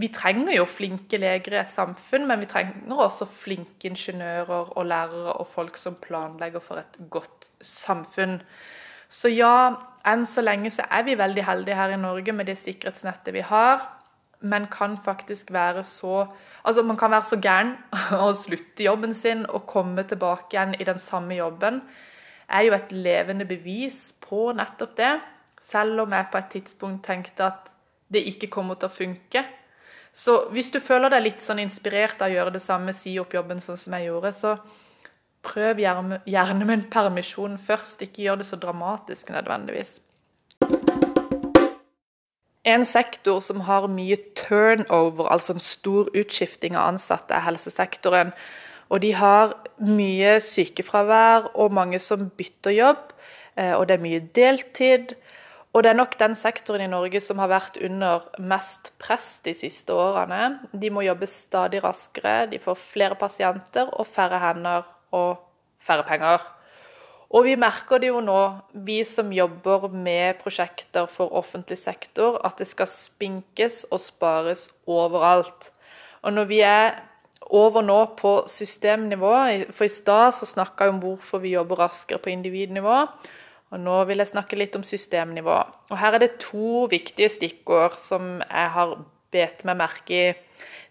vi 0.00 0.08
trenger 0.14 0.54
jo 0.56 0.64
flinke 0.68 1.18
leger 1.20 1.54
i 1.54 1.60
et 1.60 1.72
samfunn, 1.72 2.26
men 2.28 2.40
vi 2.40 2.48
trenger 2.48 3.04
også 3.04 3.26
flinke 3.28 3.90
ingeniører 3.90 4.72
og 4.72 4.86
lærere 4.88 5.34
og 5.36 5.48
folk 5.50 5.76
som 5.76 5.98
planlegger 6.00 6.62
for 6.64 6.80
et 6.80 6.98
godt 7.12 7.50
samfunn. 7.64 8.38
Så 9.10 9.32
ja, 9.32 9.76
enn 10.06 10.24
så 10.28 10.44
lenge 10.44 10.70
så 10.72 10.86
er 10.88 11.04
vi 11.08 11.18
veldig 11.18 11.44
heldige 11.44 11.76
her 11.76 11.92
i 11.92 12.00
Norge 12.00 12.32
med 12.32 12.48
det 12.48 12.56
sikkerhetsnettet 12.60 13.34
vi 13.34 13.44
har. 13.44 13.82
Men 14.40 14.70
kan 14.72 14.96
faktisk 15.04 15.52
være 15.52 15.84
så 15.84 16.28
Altså, 16.64 16.82
man 16.82 16.96
kan 16.96 17.10
være 17.10 17.24
så 17.24 17.36
gæren 17.40 17.74
og 18.24 18.36
slutte 18.36 18.84
jobben 18.84 19.14
sin 19.14 19.46
og 19.48 19.66
komme 19.66 20.02
tilbake 20.02 20.56
igjen 20.56 20.74
i 20.80 20.84
den 20.84 20.98
samme 20.98 21.34
jobben. 21.34 21.82
er 22.48 22.60
jo 22.60 22.72
et 22.74 22.92
levende 22.92 23.44
bevis 23.44 24.14
på 24.20 24.52
nettopp 24.52 24.96
det. 24.96 25.20
Selv 25.62 26.00
om 26.00 26.12
jeg 26.12 26.26
på 26.32 26.38
et 26.38 26.50
tidspunkt 26.50 27.04
tenkte 27.06 27.44
at 27.44 27.70
det 28.12 28.26
ikke 28.26 28.46
kommer 28.46 28.74
til 28.74 28.88
å 28.88 28.96
funke. 28.96 29.44
Så 30.12 30.36
hvis 30.50 30.70
du 30.74 30.80
føler 30.82 31.12
deg 31.12 31.22
litt 31.22 31.42
sånn 31.44 31.62
inspirert 31.62 32.20
av 32.20 32.30
å 32.30 32.34
gjøre 32.34 32.54
det 32.56 32.62
samme, 32.64 32.94
si 32.96 33.14
opp 33.22 33.34
jobben 33.34 33.62
sånn 33.62 33.78
som 33.78 33.94
jeg 33.94 34.08
gjorde, 34.08 34.32
så 34.34 34.56
prøv 35.46 35.80
gjerne, 35.80 36.20
med 36.64 36.74
en 36.74 36.86
permisjon 36.90 37.58
først. 37.58 38.02
Ikke 38.02 38.24
gjør 38.26 38.40
det 38.40 38.48
så 38.50 38.58
dramatisk 38.60 39.30
nødvendigvis. 39.30 39.98
En 42.70 42.84
sektor 42.84 43.40
som 43.40 43.62
har 43.64 43.86
mye 43.88 44.18
turnover, 44.36 45.30
altså 45.32 45.56
en 45.56 45.64
stor 45.64 46.10
utskifting 46.12 46.76
av 46.76 46.90
ansatte, 46.92 47.32
er 47.32 47.46
helsesektoren. 47.46 48.34
Og 48.90 49.00
de 49.02 49.14
har 49.14 49.54
mye 49.78 50.40
sykefravær 50.42 51.52
og 51.54 51.72
mange 51.72 52.02
som 52.02 52.28
bytter 52.36 52.74
jobb. 52.74 53.14
Eh, 53.56 53.72
og 53.72 53.86
det 53.88 53.96
er 53.96 54.04
mye 54.04 54.22
deltid. 54.36 55.14
Og 55.70 55.84
det 55.84 55.92
er 55.92 55.98
nok 55.98 56.16
den 56.18 56.34
sektoren 56.34 56.82
i 56.82 56.90
Norge 56.90 57.20
som 57.22 57.38
har 57.38 57.50
vært 57.52 57.76
under 57.86 58.24
mest 58.42 58.90
press 58.98 59.36
de 59.44 59.52
siste 59.54 59.94
årene. 59.94 60.56
De 60.74 60.90
må 60.90 61.04
jobbe 61.06 61.28
stadig 61.30 61.82
raskere, 61.84 62.48
de 62.50 62.58
får 62.58 62.80
flere 62.90 63.18
pasienter 63.18 63.92
og 63.94 64.08
færre 64.10 64.40
hender 64.42 64.88
og 65.14 65.44
færre 65.86 66.06
penger. 66.08 66.42
Og 67.30 67.46
vi 67.46 67.54
merker 67.54 68.02
det 68.02 68.08
jo 68.10 68.18
nå, 68.24 68.40
vi 68.74 69.04
som 69.06 69.30
jobber 69.30 69.86
med 69.94 70.40
prosjekter 70.42 71.06
for 71.06 71.30
offentlig 71.38 71.78
sektor, 71.78 72.40
at 72.42 72.58
det 72.58 72.66
skal 72.66 72.90
spinkes 72.90 73.84
og 73.94 74.02
spares 74.02 74.66
overalt. 74.90 75.70
Og 76.26 76.34
når 76.34 76.48
vi 76.50 76.58
er 76.66 76.98
over 77.46 77.86
nå 77.86 78.00
på 78.18 78.32
systemnivå, 78.50 79.36
for 79.70 79.86
i 79.86 79.92
stad 79.92 80.34
så 80.34 80.50
snakka 80.50 80.88
vi 80.88 80.96
om 80.96 80.98
hvorfor 81.04 81.38
vi 81.46 81.54
jobber 81.54 81.84
raskere 81.86 82.18
på 82.18 82.34
individnivå, 82.34 83.04
og 83.70 83.78
Nå 83.78 83.96
vil 84.08 84.18
jeg 84.18 84.32
snakke 84.32 84.58
litt 84.58 84.74
om 84.74 84.84
systemnivå. 84.86 85.56
Og 85.90 85.98
Her 85.98 86.16
er 86.16 86.24
det 86.24 86.40
to 86.42 86.86
viktige 86.90 87.30
stikkord 87.30 87.98
som 88.02 88.40
jeg 88.42 88.70
har 88.74 88.96
bet 89.30 89.62
meg 89.66 89.78
merke 89.78 90.16
i. 90.16 90.30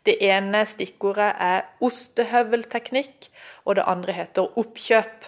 Det 0.07 0.15
ene 0.23 0.63
stikkordet 0.65 1.33
er 1.43 1.65
ostehøvelteknikk, 1.83 3.27
og 3.67 3.75
det 3.75 3.87
andre 3.91 4.15
heter 4.15 4.47
oppkjøp. 4.57 5.27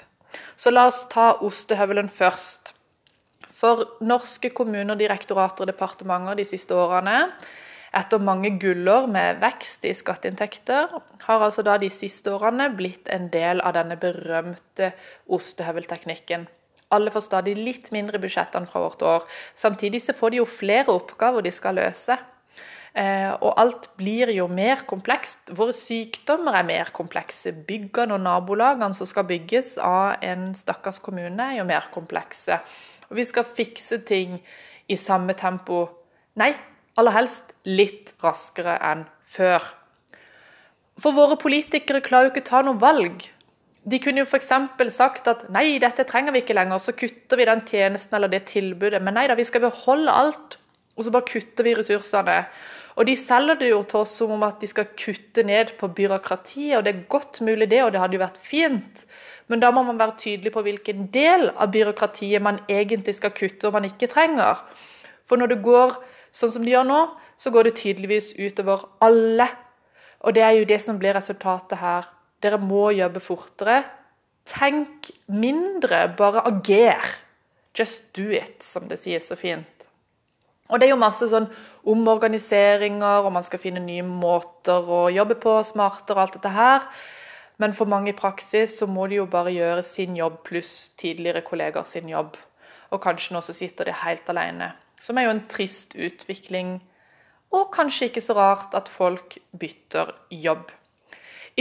Så 0.55 0.71
la 0.71 0.87
oss 0.87 1.03
ta 1.11 1.33
ostehøvelen 1.43 2.07
først. 2.09 2.71
For 3.51 3.83
norske 4.01 4.49
kommuner, 4.55 4.95
direktorater 4.95 5.65
og 5.65 5.69
departementer 5.69 6.39
de 6.39 6.47
siste 6.47 6.73
årene, 6.73 7.27
etter 7.91 8.23
mange 8.23 8.53
gullår 8.55 9.09
med 9.11 9.41
vekst 9.43 9.83
i 9.85 9.91
skatteinntekter, 9.93 10.95
har 11.27 11.43
altså 11.43 11.65
da 11.67 11.75
de 11.77 11.91
siste 11.91 12.31
årene 12.31 12.69
blitt 12.77 13.11
en 13.11 13.27
del 13.33 13.59
av 13.59 13.75
denne 13.75 13.99
berømte 13.99 14.93
ostehøvelteknikken. 15.27 16.47
Alle 16.91 17.13
får 17.13 17.25
stadig 17.27 17.55
litt 17.57 17.89
mindre 17.95 18.19
budsjett 18.21 18.55
enn 18.57 18.67
fra 18.69 18.83
vårt 18.83 19.01
år. 19.05 19.25
Samtidig 19.55 20.03
så 20.03 20.15
får 20.17 20.33
de 20.33 20.41
jo 20.41 20.49
flere 20.49 20.93
oppgaver 20.93 21.45
de 21.45 21.53
skal 21.55 21.79
løse. 21.79 22.17
Eh, 22.91 23.31
og 23.39 23.55
alt 23.55 23.87
blir 23.95 24.33
jo 24.35 24.49
mer 24.51 24.83
komplekst. 24.87 25.53
Våre 25.55 25.75
sykdommer 25.75 26.57
er 26.59 26.67
mer 26.67 26.91
komplekse. 26.95 27.53
Byggene 27.67 28.17
og 28.17 28.25
nabolagene 28.25 28.97
som 28.97 29.07
skal 29.07 29.27
bygges 29.29 29.77
av 29.79 30.19
en 30.25 30.49
stakkars 30.57 30.99
kommune, 31.03 31.39
er 31.39 31.61
jo 31.61 31.67
mer 31.69 31.87
komplekse. 31.93 32.59
Og 33.09 33.15
vi 33.19 33.27
skal 33.27 33.47
fikse 33.47 34.01
ting 34.07 34.41
i 34.91 34.99
samme 34.99 35.35
tempo. 35.39 35.85
Nei, 36.39 36.51
aller 36.99 37.15
helst 37.15 37.55
litt 37.67 38.11
raskere 38.23 38.75
enn 38.91 39.05
før. 39.23 39.63
For 40.99 41.15
våre 41.15 41.37
politikere 41.39 42.03
klarer 42.03 42.27
jo 42.27 42.35
ikke 42.35 42.43
å 42.43 42.51
ta 42.51 42.65
noe 42.65 42.79
valg. 42.81 43.23
De 43.89 43.97
kunne 43.97 44.21
jo 44.21 44.27
f.eks. 44.29 44.51
sagt 44.93 45.27
at 45.31 45.47
nei, 45.49 45.79
dette 45.81 46.05
trenger 46.05 46.35
vi 46.35 46.43
ikke 46.43 46.53
lenger, 46.53 46.77
så 46.77 46.93
kutter 46.93 47.39
vi 47.39 47.47
den 47.49 47.63
tjenesten 47.65 48.17
eller 48.17 48.29
det 48.29 48.43
tilbudet. 48.51 49.01
Men 49.01 49.17
nei 49.17 49.25
da, 49.31 49.37
vi 49.39 49.47
skal 49.47 49.63
beholde 49.65 50.13
alt, 50.13 50.59
og 50.97 51.07
så 51.07 51.13
bare 51.13 51.25
kutter 51.25 51.65
vi 51.65 51.73
ressursene. 51.77 52.43
Og 52.99 53.07
de 53.07 53.15
selger 53.17 53.57
det 53.57 53.71
jo 53.71 53.81
til 53.87 54.03
oss 54.03 54.13
som 54.19 54.33
om 54.35 54.45
at 54.45 54.61
de 54.61 54.69
skal 54.69 54.91
kutte 54.99 55.45
ned 55.47 55.73
på 55.79 55.89
byråkratiet, 55.97 56.75
og 56.77 56.85
det 56.85 56.93
er 56.93 57.03
godt 57.09 57.41
mulig 57.41 57.71
det, 57.71 57.81
og 57.85 57.93
det 57.95 58.03
hadde 58.03 58.19
jo 58.19 58.23
vært 58.25 58.41
fint. 58.43 59.05
Men 59.49 59.63
da 59.63 59.71
må 59.73 59.81
man 59.87 59.99
være 59.99 60.19
tydelig 60.19 60.53
på 60.53 60.63
hvilken 60.67 61.07
del 61.11 61.49
av 61.49 61.73
byråkratiet 61.73 62.43
man 62.43 62.61
egentlig 62.69 63.17
skal 63.17 63.33
kutte 63.35 63.67
og 63.67 63.79
man 63.79 63.87
ikke 63.89 64.11
trenger. 64.11 64.61
For 65.25 65.41
når 65.41 65.55
det 65.55 65.61
går 65.65 65.97
sånn 66.35 66.53
som 66.53 66.67
det 66.67 66.75
gjør 66.75 66.87
nå, 66.87 67.01
så 67.39 67.49
går 67.51 67.67
det 67.67 67.77
tydeligvis 67.81 68.33
utover 68.37 68.85
alle. 69.01 69.49
Og 70.21 70.35
det 70.37 70.45
er 70.45 70.59
jo 70.59 70.69
det 70.69 70.83
som 70.83 70.99
blir 71.01 71.17
resultatet 71.17 71.81
her 71.81 72.05
dere 72.41 72.59
må 72.61 72.89
jobbe 72.95 73.21
fortere. 73.23 73.81
Tenk 74.49 75.11
mindre, 75.29 76.07
bare 76.17 76.43
ager. 76.49 77.05
Just 77.77 78.09
do 78.17 78.31
it, 78.33 78.59
som 78.65 78.89
det 78.89 78.99
sies 78.99 79.29
så 79.29 79.37
fint. 79.39 79.87
Og 80.71 80.79
det 80.79 80.87
er 80.87 80.93
jo 80.93 81.01
masse 81.01 81.27
sånn 81.27 81.49
omorganiseringer, 81.91 83.25
og 83.25 83.33
man 83.35 83.45
skal 83.45 83.61
finne 83.61 83.81
nye 83.83 84.05
måter 84.07 84.87
å 84.87 85.05
jobbe 85.11 85.35
på, 85.41 85.57
smartere 85.67 86.17
og 86.17 86.23
alt 86.25 86.37
dette 86.37 86.53
her. 86.55 86.85
Men 87.61 87.75
for 87.77 87.89
mange 87.91 88.13
i 88.13 88.17
praksis 88.17 88.77
så 88.79 88.87
må 88.89 89.05
de 89.11 89.19
jo 89.19 89.27
bare 89.29 89.53
gjøre 89.53 89.83
sin 89.85 90.15
jobb 90.17 90.39
pluss 90.47 90.91
tidligere 90.97 91.43
kollegaer 91.45 91.85
sin 91.85 92.09
jobb. 92.09 92.37
Og 92.91 93.01
kanskje 93.03 93.35
nå 93.35 93.41
så 93.45 93.53
sitter 93.55 93.87
de 93.87 93.97
helt 94.01 94.29
alene. 94.31 94.71
Som 95.01 95.19
er 95.19 95.27
jo 95.27 95.35
en 95.35 95.45
trist 95.51 95.93
utvikling. 95.93 96.79
Og 97.51 97.69
kanskje 97.75 98.09
ikke 98.09 98.23
så 98.23 98.35
rart 98.37 98.75
at 98.77 98.89
folk 98.89 99.37
bytter 99.59 100.15
jobb. 100.33 100.71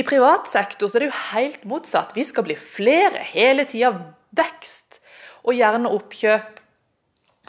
I 0.00 0.04
privat 0.06 0.48
sektor 0.48 0.88
så 0.88 0.96
er 0.96 1.04
det 1.04 1.10
jo 1.10 1.20
helt 1.34 1.64
motsatt. 1.68 2.14
Vi 2.16 2.24
skal 2.24 2.46
bli 2.46 2.56
flere, 2.56 3.20
hele 3.34 3.66
tida 3.68 3.90
vekst, 4.36 5.00
og 5.44 5.58
gjerne 5.58 5.90
oppkjøp. 5.92 6.60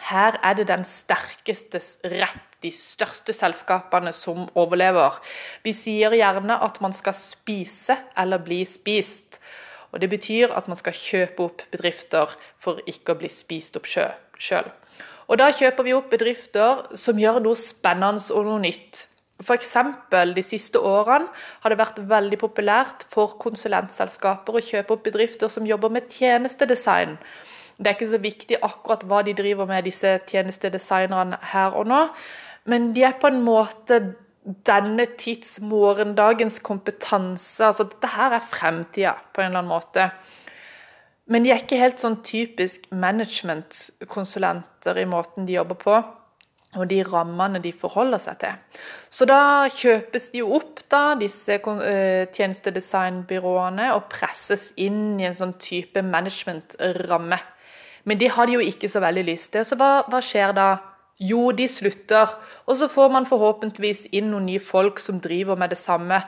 Her 0.09 0.39
er 0.43 0.57
det 0.57 0.65
den 0.67 0.83
sterkestes 0.87 1.93
rett, 2.03 2.47
de 2.61 2.71
største 2.73 3.33
selskapene 3.33 4.11
som 4.13 4.49
overlever. 4.57 5.15
Vi 5.63 5.73
sier 5.73 6.13
gjerne 6.17 6.57
at 6.65 6.79
man 6.83 6.93
skal 6.93 7.15
spise 7.17 7.95
eller 8.19 8.41
bli 8.43 8.63
spist. 8.69 9.39
Og 9.91 9.99
Det 10.01 10.09
betyr 10.09 10.53
at 10.55 10.67
man 10.67 10.77
skal 10.79 10.95
kjøpe 10.95 11.47
opp 11.47 11.63
bedrifter 11.71 12.35
for 12.57 12.81
ikke 12.87 13.13
å 13.15 13.19
bli 13.21 13.31
spist 13.31 13.79
opp 13.79 13.87
sjøl. 13.87 14.69
Og 15.27 15.37
Da 15.39 15.51
kjøper 15.55 15.87
vi 15.87 15.95
opp 15.95 16.11
bedrifter 16.11 16.83
som 16.97 17.19
gjør 17.19 17.39
noe 17.43 17.55
spennende 17.55 18.23
og 18.35 18.45
noe 18.49 18.59
nytt. 18.59 19.07
F.eks. 19.41 19.75
de 20.11 20.43
siste 20.45 20.79
årene 20.79 21.29
har 21.63 21.73
det 21.73 21.79
vært 21.79 22.01
veldig 22.09 22.39
populært 22.41 23.05
for 23.11 23.37
konsulentselskaper 23.41 24.57
å 24.57 24.63
kjøpe 24.63 24.95
opp 24.95 25.05
bedrifter 25.07 25.51
som 25.51 25.67
jobber 25.67 25.93
med 25.93 26.09
tjenestedesign. 26.13 27.17
Det 27.81 27.89
er 27.89 27.97
ikke 27.97 28.11
så 28.11 28.21
viktig 28.21 28.59
akkurat 28.61 29.05
hva 29.09 29.23
de 29.25 29.33
driver 29.37 29.69
med, 29.69 29.87
disse 29.87 30.19
tjenestedesignerne 30.29 31.39
her 31.53 31.77
og 31.77 31.89
nå, 31.89 32.03
men 32.69 32.91
de 32.93 33.07
er 33.07 33.17
på 33.17 33.31
en 33.31 33.41
måte 33.41 34.01
denne 34.65 35.05
tids, 35.21 35.57
morgendagens 35.61 36.59
kompetanse. 36.65 37.65
Altså 37.65 37.87
dette 37.89 38.09
her 38.13 38.37
er 38.37 38.51
fremtida, 38.53 39.15
på 39.33 39.41
en 39.41 39.49
eller 39.49 39.63
annen 39.63 39.73
måte. 39.73 40.03
Men 41.31 41.45
de 41.45 41.51
er 41.53 41.61
ikke 41.61 41.79
helt 41.79 42.01
sånn 42.01 42.19
typisk 42.25 42.79
managementkonsulenter 42.91 44.97
i 44.97 45.09
måten 45.09 45.45
de 45.47 45.53
jobber 45.57 45.77
på 45.81 45.93
og 46.79 46.87
de 46.87 47.01
rammene 47.03 47.59
de 47.59 47.73
forholder 47.75 48.21
seg 48.23 48.37
til. 48.39 48.79
Så 49.11 49.27
da 49.27 49.67
kjøpes 49.75 50.29
de 50.31 50.39
jo 50.39 50.53
opp, 50.55 50.79
da, 50.91 51.15
disse 51.19 51.57
uh, 51.59 52.23
tjenestedesignbyråene, 52.31 53.89
og 53.95 54.03
presses 54.11 54.73
inn 54.79 55.19
i 55.19 55.25
en 55.27 55.35
sånn 55.35 55.53
type 55.59 56.01
management-ramme. 56.05 57.37
Men 58.07 58.19
de 58.21 58.27
har 58.31 58.45
de 58.47 58.53
jo 58.55 58.61
ikke 58.63 58.89
så 58.89 58.99
veldig 59.03 59.25
lyst 59.27 59.51
til. 59.53 59.65
Så 59.67 59.75
hva, 59.79 60.03
hva, 60.09 60.19
skjer 60.23 60.53
da? 60.57 60.69
Jo, 61.21 61.51
de 61.53 61.67
slutter. 61.69 62.27
Og 62.65 62.77
så 62.79 62.87
får 62.89 63.09
man 63.13 63.29
forhåpentligvis 63.29 64.07
inn 64.15 64.31
noen 64.31 64.45
nye 64.47 64.59
folk 64.63 64.99
som 65.03 65.19
driver 65.21 65.55
med 65.59 65.69
det 65.75 65.81
samme 65.81 66.21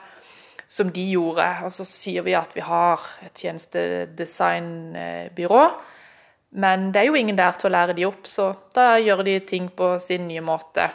som 0.69 0.91
de 0.93 1.11
gjorde. 1.15 1.47
Og 1.65 1.71
så 1.73 1.83
sier 1.87 2.21
vi 2.27 2.33
at 2.37 2.51
vi 2.53 2.61
har 2.65 2.99
et 3.25 3.35
tjenestedesignbyrå. 3.41 5.63
Men 6.53 6.91
det 6.93 7.01
er 7.01 7.09
jo 7.09 7.17
ingen 7.17 7.37
der 7.37 7.55
til 7.57 7.71
å 7.71 7.73
lære 7.73 7.95
de 7.97 8.05
opp, 8.05 8.27
så 8.29 8.51
da 8.75 8.93
gjør 9.01 9.23
de 9.25 9.39
ting 9.49 9.71
på 9.73 9.95
sin 10.03 10.27
nye 10.29 10.43
måte. 10.45 10.85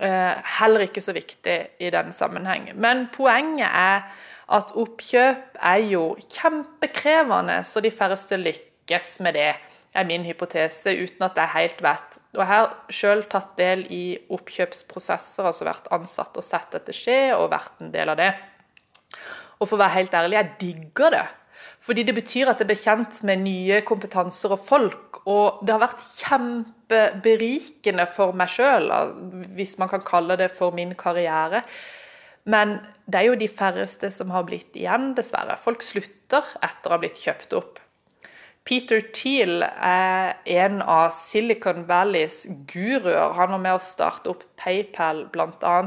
Eh, 0.00 0.38
heller 0.58 0.86
ikke 0.86 1.02
så 1.04 1.12
viktig 1.14 1.56
i 1.84 1.90
den 1.92 2.14
sammenheng. 2.16 2.70
Men 2.80 3.06
poenget 3.12 3.68
er 3.68 4.06
at 4.52 4.72
oppkjøp 4.76 5.58
er 5.60 5.82
jo 5.90 6.06
kjempekrevende, 6.32 7.60
så 7.64 7.82
de 7.84 7.92
færreste 7.92 8.40
lykkes 8.40 9.18
med 9.20 9.38
det. 9.38 9.52
er 9.92 10.06
min 10.08 10.22
hypotese, 10.24 10.88
uten 10.88 11.26
at 11.26 11.36
jeg 11.36 11.52
helt 11.52 11.82
vet. 11.84 12.14
Og 12.32 12.38
jeg 12.40 12.48
har 12.48 12.70
sjøl 12.88 13.18
tatt 13.28 13.50
del 13.58 13.82
i 13.92 14.16
oppkjøpsprosesser, 14.32 15.44
altså 15.44 15.66
vært 15.68 15.90
ansatt 15.92 16.38
og 16.40 16.46
sett 16.46 16.72
dette 16.72 16.94
skje, 16.96 17.34
og 17.36 17.50
vært 17.52 17.82
en 17.84 17.90
del 17.92 18.08
av 18.08 18.16
det. 18.16 18.30
Og 19.60 19.68
for 19.68 19.76
å 19.76 19.82
være 19.82 19.98
helt 19.98 20.16
ærlig, 20.16 20.38
jeg 20.38 20.54
digger 20.62 21.12
det. 21.12 21.26
Fordi 21.82 22.04
det 22.06 22.14
betyr 22.14 22.50
at 22.52 22.60
jeg 22.62 22.68
blir 22.68 22.78
kjent 22.78 23.18
med 23.26 23.42
nye 23.42 23.80
kompetanser 23.86 24.54
og 24.54 24.62
folk. 24.62 25.18
Og 25.26 25.64
det 25.66 25.74
har 25.74 25.82
vært 25.82 26.04
kjempeberikende 26.20 28.06
for 28.10 28.36
meg 28.38 28.52
sjøl, 28.52 28.86
hvis 29.56 29.74
man 29.82 29.90
kan 29.90 30.04
kalle 30.06 30.38
det 30.38 30.52
for 30.54 30.74
min 30.74 30.94
karriere. 30.98 31.64
Men 32.46 32.78
det 33.10 33.18
er 33.18 33.28
jo 33.30 33.38
de 33.38 33.50
færreste 33.50 34.10
som 34.14 34.30
har 34.34 34.46
blitt 34.46 34.78
igjen, 34.78 35.12
dessverre. 35.18 35.58
Folk 35.58 35.82
slutter 35.86 36.46
etter 36.62 36.90
å 36.90 36.96
ha 36.96 37.02
blitt 37.02 37.18
kjøpt 37.22 37.58
opp. 37.58 37.82
Peter 38.62 39.02
Thiel 39.10 39.64
er 39.66 40.36
en 40.46 40.82
av 40.86 41.10
Silicon 41.18 41.82
Valleys 41.88 42.44
guruer. 42.70 43.34
Han 43.34 43.56
var 43.56 43.62
med 43.62 43.74
å 43.74 43.82
starte 43.82 44.30
opp 44.30 44.44
PayPal, 44.60 45.24
bl.a. 45.34 45.78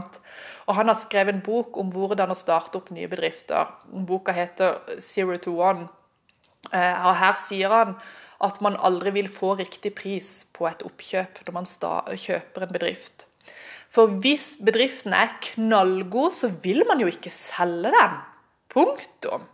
Og 0.66 0.76
han 0.80 0.90
har 0.90 0.98
skrevet 0.98 1.36
en 1.36 1.44
bok 1.46 1.78
om 1.78 1.92
hvordan 1.94 2.34
å 2.34 2.38
starte 2.38 2.80
opp 2.80 2.90
nye 2.94 3.10
bedrifter. 3.10 3.70
Boka 3.86 4.34
heter 4.34 4.82
'Zero 5.00 5.38
to 5.38 5.54
One'. 5.62 5.90
Eh, 6.74 7.08
og 7.08 7.16
Her 7.16 7.36
sier 7.38 7.70
han 7.70 7.96
at 8.42 8.62
man 8.62 8.76
aldri 8.76 9.12
vil 9.12 9.30
få 9.30 9.56
riktig 9.58 9.96
pris 9.96 10.46
på 10.54 10.68
et 10.68 10.82
oppkjøp 10.84 11.46
når 11.46 11.54
man 11.54 11.66
kjøper 11.66 12.66
en 12.66 12.74
bedrift. 12.74 13.28
For 13.90 14.08
hvis 14.08 14.58
bedriften 14.60 15.14
er 15.14 15.38
knallgod, 15.42 16.32
så 16.32 16.50
vil 16.64 16.84
man 16.88 17.00
jo 17.00 17.08
ikke 17.08 17.32
selge 17.32 17.94
den. 17.94 18.18
Punktum. 18.70 19.46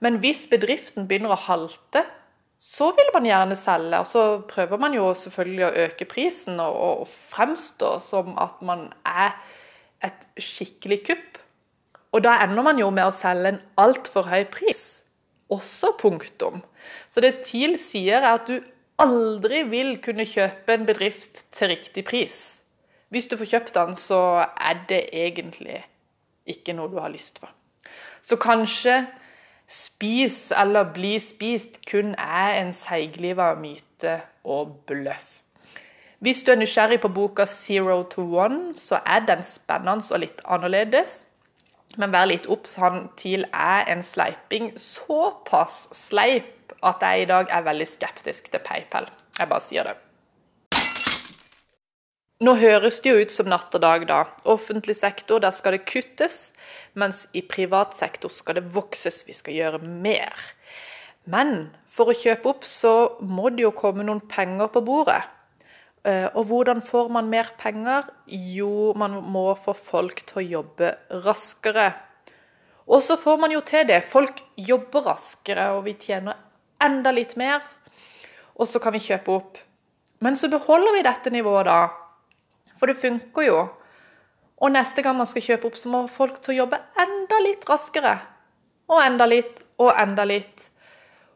Men 0.00 0.20
hvis 0.22 0.46
bedriften 0.50 1.08
begynner 1.08 1.34
å 1.34 1.44
halte, 1.48 2.04
så 2.62 2.92
vil 2.94 3.10
man 3.14 3.26
gjerne 3.26 3.56
selge. 3.58 3.98
Og 3.98 4.06
så 4.06 4.22
prøver 4.50 4.78
man 4.78 4.94
jo 4.94 5.08
selvfølgelig 5.18 5.66
å 5.66 5.74
øke 5.86 6.06
prisen 6.10 6.60
og, 6.62 6.76
og 7.02 7.10
fremstå 7.10 7.96
som 8.04 8.36
at 8.38 8.62
man 8.62 8.92
er 9.06 9.34
et 10.04 10.26
skikkelig 10.40 11.02
kupp. 11.06 11.38
Og 12.12 12.24
da 12.24 12.36
ender 12.44 12.64
man 12.66 12.80
jo 12.80 12.90
med 12.92 13.08
å 13.08 13.14
selge 13.14 13.54
en 13.54 13.62
altfor 13.80 14.28
høy 14.28 14.44
pris. 14.52 15.02
Også 15.52 15.94
punktum. 16.00 16.60
Så 17.12 17.22
det 17.24 17.42
TIL 17.46 17.78
sier, 17.80 18.20
er 18.20 18.36
at 18.36 18.50
du 18.50 18.58
aldri 19.02 19.62
vil 19.68 19.96
kunne 20.04 20.26
kjøpe 20.28 20.76
en 20.76 20.86
bedrift 20.88 21.44
til 21.54 21.72
riktig 21.72 22.04
pris. 22.08 22.40
Hvis 23.12 23.28
du 23.28 23.36
får 23.36 23.50
kjøpt 23.54 23.74
den, 23.76 23.96
så 23.96 24.44
er 24.44 24.84
det 24.88 25.02
egentlig 25.12 25.82
ikke 26.48 26.76
noe 26.76 26.90
du 26.92 26.98
har 27.00 27.12
lyst 27.12 27.40
på. 27.40 27.48
Så 28.22 28.38
kanskje 28.40 29.02
spis 29.68 30.50
eller 30.56 30.90
bli 30.94 31.16
spist 31.22 31.80
kun 31.88 32.14
er 32.16 32.58
en 32.60 32.72
seigliva 32.76 33.52
myte 33.58 34.20
og 34.44 34.78
bløff. 34.88 35.41
Hvis 36.22 36.44
du 36.46 36.52
er 36.52 36.58
nysgjerrig 36.60 37.00
på 37.02 37.08
boka 37.10 37.44
'Zero 37.50 38.02
to 38.02 38.22
One', 38.22 38.78
så 38.78 39.00
er 39.06 39.24
den 39.26 39.42
spennende 39.42 40.14
og 40.14 40.20
litt 40.20 40.40
annerledes. 40.44 41.26
Men 41.98 42.12
vær 42.12 42.28
litt 42.30 42.46
obs, 42.46 42.76
han 42.78 43.08
TIL 43.16 43.44
er 43.52 43.90
en 43.90 44.02
sleiping. 44.02 44.70
Såpass 44.78 45.88
sleip 45.92 46.76
at 46.82 47.02
jeg 47.02 47.22
i 47.22 47.24
dag 47.24 47.50
er 47.50 47.66
veldig 47.66 47.88
skeptisk 47.88 48.52
til 48.52 48.62
PayPal. 48.62 49.10
Jeg 49.38 49.48
bare 49.48 49.60
sier 49.60 49.82
det. 49.82 49.96
Nå 52.40 52.54
høres 52.54 53.00
det 53.00 53.10
jo 53.10 53.18
ut 53.18 53.34
som 53.34 53.50
natt 53.50 53.74
og 53.74 53.82
dag, 53.82 54.06
da. 54.06 54.22
Offentlig 54.44 54.96
sektor, 54.96 55.38
der 55.38 55.50
skal 55.50 55.72
det 55.72 55.84
kuttes. 55.90 56.52
Mens 56.94 57.26
i 57.34 57.42
privat 57.42 57.98
sektor 57.98 58.30
skal 58.30 58.54
det 58.54 58.74
vokses. 58.74 59.24
Vi 59.26 59.32
skal 59.32 59.54
gjøre 59.54 59.82
mer. 59.82 60.38
Men 61.26 61.70
for 61.86 62.06
å 62.06 62.14
kjøpe 62.14 62.48
opp, 62.48 62.64
så 62.64 63.18
må 63.20 63.50
det 63.50 63.66
jo 63.66 63.74
komme 63.74 64.06
noen 64.06 64.22
penger 64.22 64.70
på 64.70 64.86
bordet. 64.86 65.22
Eh, 66.02 66.26
og 66.34 66.48
hvordan 66.50 66.82
får 66.82 67.10
man 67.14 67.28
mer 67.30 67.52
penger? 67.58 68.08
Jo, 68.26 68.92
man 68.98 69.20
må 69.22 69.52
få 69.54 69.74
folk 69.76 70.24
til 70.26 70.40
å 70.40 70.48
jobbe 70.58 70.94
raskere. 71.26 71.92
Og 72.90 73.02
så 73.06 73.16
får 73.16 73.38
man 73.38 73.54
jo 73.54 73.60
til 73.66 73.86
det. 73.86 74.00
Folk 74.10 74.42
jobber 74.58 75.06
raskere, 75.12 75.70
og 75.76 75.84
vi 75.86 75.94
tjener 76.00 76.40
enda 76.82 77.12
litt 77.14 77.36
mer. 77.38 77.62
Og 78.58 78.66
så 78.68 78.82
kan 78.82 78.94
vi 78.94 79.04
kjøpe 79.04 79.36
opp. 79.36 79.60
Men 80.22 80.36
så 80.38 80.50
beholder 80.50 80.98
vi 80.98 81.06
dette 81.06 81.30
nivået, 81.34 81.70
da. 81.70 82.74
For 82.78 82.90
det 82.90 82.98
funker 82.98 83.46
jo. 83.46 83.62
Og 84.62 84.74
neste 84.74 85.02
gang 85.02 85.16
man 85.18 85.30
skal 85.30 85.46
kjøpe 85.46 85.70
opp, 85.70 85.78
så 85.78 85.90
må 85.90 86.02
folk 86.10 86.42
til 86.42 86.54
å 86.54 86.60
jobbe 86.64 86.82
enda 86.98 87.38
litt 87.46 87.64
raskere. 87.70 88.16
Og 88.90 88.98
enda 89.02 89.26
litt, 89.30 89.62
og 89.78 89.94
enda 89.94 90.26
litt. 90.26 90.68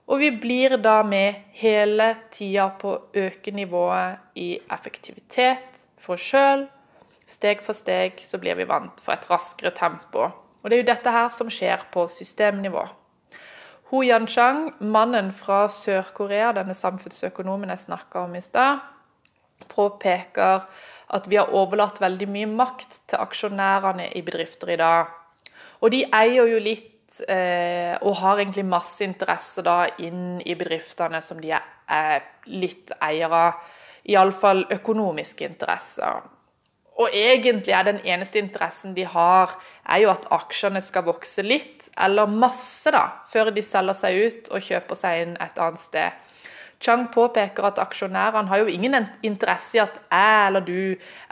Og 0.06 0.20
vi 0.22 0.30
blir 0.30 0.76
da 0.78 1.00
med 1.02 1.48
hele 1.58 2.12
tida 2.34 2.68
på 2.78 2.92
å 2.94 3.24
øke 3.26 3.50
nivået 3.54 4.38
i 4.38 4.54
effektivitet 4.72 5.64
for 5.98 6.14
oss 6.14 6.28
sjøl. 6.28 6.66
Steg 7.26 7.64
for 7.66 7.74
steg 7.74 8.22
så 8.22 8.38
blir 8.38 8.54
vi 8.54 8.68
vant 8.70 9.00
for 9.02 9.16
et 9.16 9.26
raskere 9.30 9.74
tempo. 9.74 10.28
Og 10.62 10.70
det 10.70 10.76
er 10.76 10.84
jo 10.84 10.92
dette 10.92 11.14
her 11.14 11.32
som 11.34 11.50
skjer 11.50 11.82
på 11.94 12.06
systemnivå. 12.10 12.86
Ho 13.90 14.02
Yanchang, 14.02 14.72
mannen 14.80 15.32
fra 15.34 15.66
Sør-Korea, 15.70 16.52
denne 16.54 16.74
samfunnsøkonomen 16.74 17.70
jeg 17.70 17.84
snakka 17.84 18.24
om 18.26 18.34
i 18.34 18.42
stad, 18.42 18.82
påpeker 19.70 20.64
at 21.14 21.28
vi 21.30 21.38
har 21.38 21.54
overlatt 21.54 22.00
veldig 22.02 22.26
mye 22.30 22.48
makt 22.50 22.98
til 23.10 23.22
aksjonærene 23.22 24.08
i 24.18 24.22
bedrifter 24.26 24.74
i 24.74 24.78
dag. 24.80 25.12
Og 25.82 25.94
de 25.94 26.02
eier 26.14 26.50
jo 26.50 26.58
litt 26.62 26.95
eh, 27.28 27.96
og 28.02 28.16
har 28.20 28.40
egentlig 28.40 28.66
masse 28.68 29.04
interesse 29.04 29.64
da 29.64 29.86
inn 30.02 30.40
i 30.44 30.56
bedriftene 30.58 31.22
som 31.24 31.40
de 31.42 31.52
er 31.56 32.26
litt 32.46 32.92
eiere 33.00 33.42
av. 33.48 33.60
Iallfall 34.06 34.62
økonomiske 34.70 35.48
interesser. 35.48 36.20
Og 36.96 37.12
egentlig 37.12 37.74
er 37.74 37.88
den 37.88 37.98
eneste 38.06 38.38
interessen 38.38 38.94
de 38.96 39.04
har, 39.04 39.56
er 39.84 40.04
jo 40.04 40.12
at 40.12 40.28
aksjene 40.32 40.80
skal 40.80 41.04
vokse 41.08 41.42
litt, 41.44 41.88
eller 41.98 42.30
masse, 42.30 42.88
da, 42.92 43.24
før 43.28 43.50
de 43.52 43.64
selger 43.64 43.98
seg 43.98 44.20
ut 44.20 44.48
og 44.52 44.64
kjøper 44.64 44.98
seg 45.00 45.24
inn 45.24 45.34
et 45.42 45.60
annet 45.60 45.82
sted. 45.82 46.22
Chang 46.80 47.06
påpeker 47.12 47.64
at 47.64 47.78
aksjonærene 47.80 48.50
har 48.50 48.60
jo 48.60 48.72
ingen 48.72 49.08
interesse 49.24 49.78
i 49.78 49.80
at 49.80 49.94
jeg 50.12 50.40
eller 50.48 50.64
du 50.64 50.80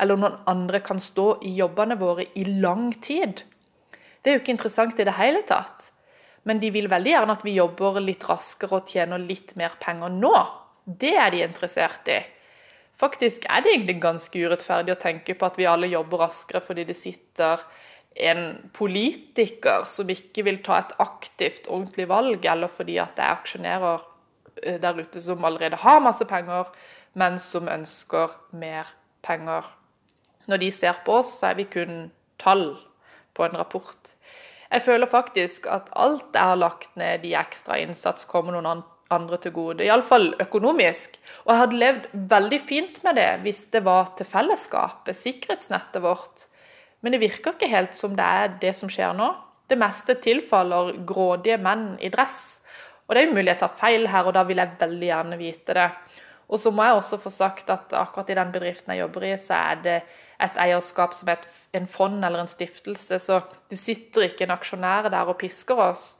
eller 0.00 0.20
noen 0.20 0.38
andre 0.48 0.80
kan 0.84 1.00
stå 1.00 1.34
i 1.44 1.52
jobbene 1.58 1.98
våre 2.00 2.24
i 2.34 2.46
lang 2.48 2.90
tid. 3.04 3.44
Det 4.24 4.30
er 4.30 4.38
jo 4.38 4.42
ikke 4.42 4.56
interessant 4.56 5.00
i 5.00 5.04
det 5.04 5.16
hele 5.18 5.44
tatt. 5.44 5.90
Men 6.48 6.60
de 6.60 6.70
vil 6.72 6.88
veldig 6.92 7.12
gjerne 7.12 7.36
at 7.36 7.44
vi 7.44 7.56
jobber 7.56 8.00
litt 8.00 8.24
raskere 8.28 8.80
og 8.80 8.88
tjener 8.88 9.20
litt 9.20 9.52
mer 9.60 9.76
penger 9.80 10.12
nå. 10.12 10.32
Det 10.84 11.12
er 11.16 11.32
de 11.32 11.44
interessert 11.44 12.08
i. 12.12 12.20
Faktisk 13.00 13.44
er 13.50 13.64
det 13.64 13.72
egentlig 13.74 13.98
ganske 14.02 14.44
urettferdig 14.46 14.94
å 14.94 15.00
tenke 15.00 15.36
på 15.36 15.48
at 15.48 15.56
vi 15.58 15.66
alle 15.68 15.90
jobber 15.90 16.24
raskere 16.26 16.62
fordi 16.62 16.84
det 16.88 16.96
sitter 16.96 17.64
en 18.14 18.70
politiker 18.76 19.84
som 19.90 20.10
ikke 20.10 20.44
vil 20.46 20.60
ta 20.62 20.78
et 20.78 20.92
aktivt, 21.02 21.66
ordentlig 21.66 22.06
valg, 22.08 22.44
eller 22.46 22.70
fordi 22.70 23.00
at 23.02 23.16
det 23.16 23.24
er 23.24 23.34
aksjonærer 23.34 24.04
eh, 24.62 24.78
der 24.80 25.00
ute 25.00 25.22
som 25.22 25.44
allerede 25.44 25.80
har 25.82 26.02
masse 26.04 26.24
penger, 26.30 26.70
men 27.18 27.40
som 27.42 27.68
ønsker 27.70 28.36
mer 28.54 28.94
penger. 29.26 29.66
Når 30.46 30.62
de 30.62 30.70
ser 30.70 31.00
på 31.04 31.18
oss, 31.24 31.40
så 31.40 31.50
er 31.50 31.58
vi 31.58 31.66
kun 31.72 32.12
tall 32.38 32.68
på 33.34 33.46
en 33.46 33.58
rapport. 33.58 34.13
Jeg 34.74 34.82
føler 34.82 35.06
faktisk 35.06 35.68
at 35.70 35.86
alt 35.94 36.34
jeg 36.34 36.50
har 36.50 36.58
lagt 36.58 36.96
ned 36.98 37.22
i 37.22 37.36
ekstra 37.38 37.78
innsats, 37.78 38.26
kommer 38.26 38.56
noen 38.56 38.82
andre 39.14 39.38
til 39.38 39.54
gode. 39.54 39.84
Iallfall 39.86 40.32
økonomisk. 40.42 41.14
Og 41.44 41.52
jeg 41.52 41.60
hadde 41.60 41.78
levd 41.82 42.08
veldig 42.32 42.58
fint 42.58 42.98
med 43.06 43.20
det 43.20 43.28
hvis 43.44 43.62
det 43.70 43.84
var 43.86 44.10
til 44.18 44.26
fellesskapet, 44.26 45.14
sikkerhetsnettet 45.14 46.02
vårt. 46.02 46.48
Men 47.04 47.14
det 47.14 47.22
virker 47.22 47.54
ikke 47.54 47.70
helt 47.70 47.94
som 47.98 48.16
det 48.18 48.26
er 48.26 48.58
det 48.62 48.74
som 48.74 48.90
skjer 48.90 49.14
nå. 49.14 49.30
Det 49.70 49.78
meste 49.78 50.16
tilfaller 50.24 50.94
grådige 51.06 51.60
menn 51.62 51.92
i 52.02 52.10
dress. 52.12 52.58
Og 53.06 53.14
det 53.14 53.22
er 53.22 53.28
jo 53.28 53.36
mulig 53.36 53.52
jeg 53.52 53.60
tar 53.60 53.78
feil 53.78 54.08
her, 54.10 54.26
og 54.26 54.34
da 54.34 54.42
vil 54.48 54.58
jeg 54.58 54.78
veldig 54.80 55.10
gjerne 55.10 55.38
vite 55.38 55.76
det. 55.76 55.88
Og 56.54 56.60
så 56.62 56.70
må 56.70 56.84
jeg 56.86 57.00
også 57.00 57.18
få 57.18 57.32
sagt 57.34 57.70
at 57.74 57.90
akkurat 57.98 58.28
i 58.30 58.36
den 58.38 58.52
bedriften 58.54 58.92
jeg 58.94 59.02
jobber 59.02 59.26
i, 59.26 59.32
så 59.42 59.56
er 59.72 59.80
det 59.82 59.96
et 60.44 60.58
eierskap 60.62 61.14
som 61.16 61.32
et, 61.32 61.42
en 61.74 61.88
fond 61.90 62.20
eller 62.22 62.44
en 62.44 62.50
stiftelse. 62.50 63.18
Så 63.18 63.40
det 63.70 63.78
sitter 63.80 64.28
ikke 64.28 64.46
en 64.46 64.54
aksjonær 64.54 65.10
der 65.10 65.32
og 65.32 65.40
pisker 65.40 65.82
oss. 65.82 66.12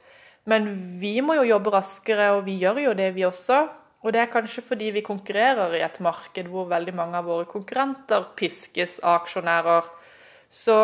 Men 0.45 0.67
vi 0.99 1.17
må 1.23 1.37
jo 1.39 1.47
jobbe 1.47 1.71
raskere, 1.73 2.33
og 2.35 2.43
vi 2.49 2.57
gjør 2.59 2.81
jo 2.83 2.93
det, 2.99 3.13
vi 3.15 3.23
også. 3.25 3.63
Og 4.05 4.13
det 4.13 4.21
er 4.21 4.33
kanskje 4.33 4.61
fordi 4.61 4.91
vi 4.93 5.05
konkurrerer 5.05 5.73
i 5.79 5.85
et 5.85 5.97
marked 6.03 6.51
hvor 6.51 6.67
veldig 6.69 6.93
mange 6.93 7.17
av 7.17 7.25
våre 7.25 7.47
konkurrenter 7.49 8.27
piskes 8.37 8.99
av 9.01 9.23
aksjonærer. 9.23 9.87
Så 10.51 10.75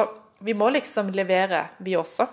vi 0.41 0.55
må 0.57 0.71
liksom 0.73 1.11
levere, 1.13 1.67
vi 1.83 1.93
også. 1.99 2.25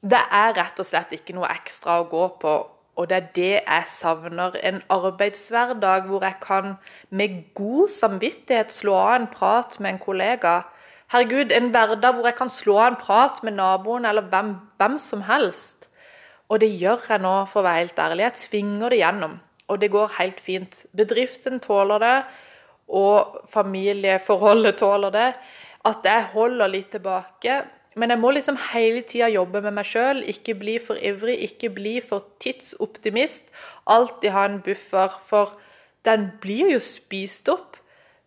Det 0.00 0.20
er 0.20 0.52
rett 0.58 0.82
og 0.82 0.88
slett 0.88 1.14
ikke 1.16 1.36
noe 1.36 1.48
ekstra 1.54 2.00
å 2.02 2.08
gå 2.10 2.26
på 2.42 2.58
og 3.00 3.08
det 3.08 3.16
er 3.16 3.28
det 3.36 3.52
jeg 3.56 3.84
savner. 3.88 4.56
En 4.60 4.82
arbeidshverdag 4.92 6.08
hvor 6.10 6.24
jeg 6.24 6.36
kan 6.42 6.74
med 7.10 7.38
god 7.56 7.88
samvittighet 7.88 8.74
slå 8.76 8.94
av 9.00 9.14
en 9.14 9.28
prat 9.32 9.78
med 9.80 9.94
en 9.94 10.00
kollega. 10.02 10.58
Herregud, 11.12 11.54
en 11.56 11.70
hverdag 11.72 12.18
hvor 12.18 12.28
jeg 12.28 12.36
kan 12.36 12.52
slå 12.52 12.76
av 12.76 12.90
en 12.90 12.98
prat 13.00 13.40
med 13.42 13.56
naboen 13.56 14.04
eller 14.04 14.28
hvem, 14.28 14.52
hvem 14.76 14.98
som 15.00 15.24
helst. 15.24 15.88
Og 16.52 16.60
det 16.60 16.68
gjør 16.76 17.08
jeg 17.08 17.24
nå, 17.24 17.32
for 17.48 17.62
å 17.62 17.68
være 17.70 17.86
helt 17.86 18.04
ærlig. 18.04 18.26
Jeg 18.26 18.38
tvinger 18.42 18.92
det 18.92 19.00
gjennom. 19.00 19.40
Og 19.70 19.80
det 19.80 19.90
går 19.94 20.16
helt 20.18 20.40
fint. 20.44 20.84
Bedriften 20.98 21.60
tåler 21.62 22.02
det, 22.04 22.16
og 23.00 23.44
familieforholdet 23.54 24.80
tåler 24.82 25.14
det. 25.14 25.28
At 25.88 26.04
jeg 26.04 26.32
holder 26.34 26.68
litt 26.68 26.90
tilbake. 26.92 27.62
Men 27.98 28.12
jeg 28.12 28.20
må 28.22 28.30
liksom 28.30 28.58
hele 28.70 29.02
tida 29.02 29.26
jobbe 29.32 29.62
med 29.64 29.74
meg 29.74 29.88
sjøl. 29.88 30.22
Ikke 30.30 30.54
bli 30.58 30.76
for 30.82 31.00
ivrig, 31.02 31.40
ikke 31.48 31.72
bli 31.74 31.96
for 32.04 32.28
tidsoptimist. 32.42 33.42
Alltid 33.90 34.30
ha 34.34 34.44
en 34.46 34.60
buffer, 34.62 35.16
for 35.26 35.56
den 36.06 36.28
blir 36.42 36.70
jo 36.70 36.78
spist 36.82 37.50
opp. 37.50 37.80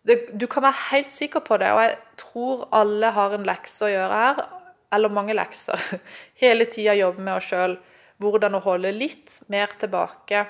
Det, 0.04 0.18
du 0.36 0.44
kan 0.50 0.66
være 0.66 0.90
helt 0.90 1.14
sikker 1.14 1.40
på 1.46 1.56
det, 1.62 1.70
og 1.72 1.80
jeg 1.80 1.96
tror 2.20 2.66
alle 2.76 3.08
har 3.16 3.32
en 3.32 3.46
lekse 3.48 3.86
å 3.86 3.92
gjøre 3.92 4.20
her. 4.20 4.44
Eller 4.92 5.10
mange 5.10 5.34
lekser. 5.34 5.80
Hele 6.42 6.68
tida 6.70 6.92
jobbe 6.94 7.24
med 7.24 7.38
oss 7.38 7.48
sjøl. 7.50 7.78
Hvordan 8.22 8.54
å 8.54 8.62
holde 8.62 8.92
litt 8.94 9.32
mer 9.50 9.72
tilbake. 9.80 10.44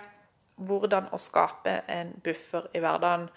Hvordan 0.69 1.07
å 1.15 1.21
skape 1.23 1.79
en 1.89 2.11
buffer 2.27 2.67
i 2.75 2.83
hverdagen. 2.83 3.31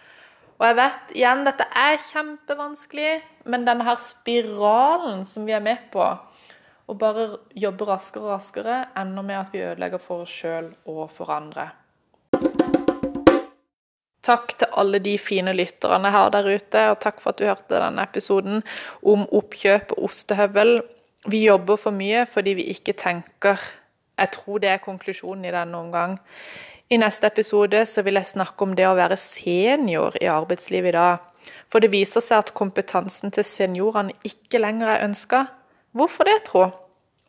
Og 0.57 0.65
jeg 0.65 0.77
vet 0.79 1.11
igjen, 1.13 1.43
dette 1.45 1.67
er 1.77 1.99
kjempevanskelig, 2.01 3.11
men 3.45 3.65
denne 3.67 3.85
her 3.85 3.99
spiralen 4.01 5.21
som 5.29 5.45
vi 5.45 5.53
er 5.53 5.61
med 5.61 5.83
på, 5.93 6.05
å 6.87 6.95
bare 6.97 7.27
jobbe 7.53 7.85
raskere 7.85 8.25
og 8.25 8.31
raskere, 8.37 8.77
ender 8.97 9.25
med 9.27 9.37
at 9.37 9.53
vi 9.53 9.61
ødelegger 9.61 10.01
for 10.01 10.25
oss 10.25 10.33
sjøl 10.33 10.71
og 10.89 11.11
for 11.13 11.33
andre. 11.35 11.69
Takk 14.27 14.55
til 14.59 14.73
alle 14.81 14.99
de 14.99 15.13
fine 15.21 15.53
lytterne 15.55 16.09
har 16.11 16.33
der 16.33 16.49
ute, 16.49 16.87
og 16.91 16.99
takk 17.03 17.21
for 17.23 17.31
at 17.31 17.39
du 17.39 17.45
hørte 17.47 17.77
denne 17.77 18.03
episoden 18.03 18.63
om 19.05 19.27
oppkjøp 19.37 19.93
og 19.95 20.09
ostehøvel. 20.09 20.79
Vi 21.29 21.45
jobber 21.45 21.77
for 21.79 21.95
mye 21.95 22.25
fordi 22.31 22.57
vi 22.57 22.65
ikke 22.73 22.97
tenker. 22.97 23.61
Jeg 24.17 24.33
tror 24.33 24.59
det 24.63 24.73
er 24.73 24.83
konklusjonen 24.83 25.45
i 25.45 25.53
denne 25.53 25.79
omgang. 25.79 26.17
I 26.89 26.97
neste 27.01 27.27
episode 27.27 27.81
så 27.89 28.01
vil 28.05 28.15
jeg 28.15 28.29
snakke 28.29 28.63
om 28.63 28.75
det 28.77 28.85
å 28.87 28.95
være 28.95 29.17
senior 29.19 30.15
i 30.21 30.29
arbeidslivet 30.31 30.93
i 30.93 30.95
dag. 30.95 31.25
For 31.67 31.83
det 31.83 31.91
viser 31.91 32.23
seg 32.23 32.45
at 32.45 32.53
kompetansen 32.55 33.33
til 33.35 33.43
seniorene 33.47 34.15
ikke 34.27 34.61
lenger 34.63 34.93
er 34.93 35.03
ønska. 35.09 35.43
Hvorfor 35.91 36.29
det, 36.29 36.37
tro? 36.47 36.69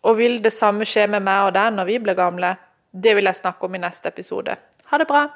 Og 0.06 0.18
vil 0.20 0.38
det 0.44 0.54
samme 0.54 0.86
skje 0.86 1.08
med 1.10 1.26
meg 1.26 1.48
og 1.48 1.56
deg 1.58 1.74
når 1.74 1.90
vi 1.90 1.98
blir 2.06 2.18
gamle? 2.18 2.54
Det 2.94 3.18
vil 3.18 3.26
jeg 3.26 3.42
snakke 3.42 3.66
om 3.66 3.74
i 3.74 3.82
neste 3.82 4.14
episode. 4.14 4.54
Ha 4.90 5.02
det 5.02 5.10
bra! 5.10 5.26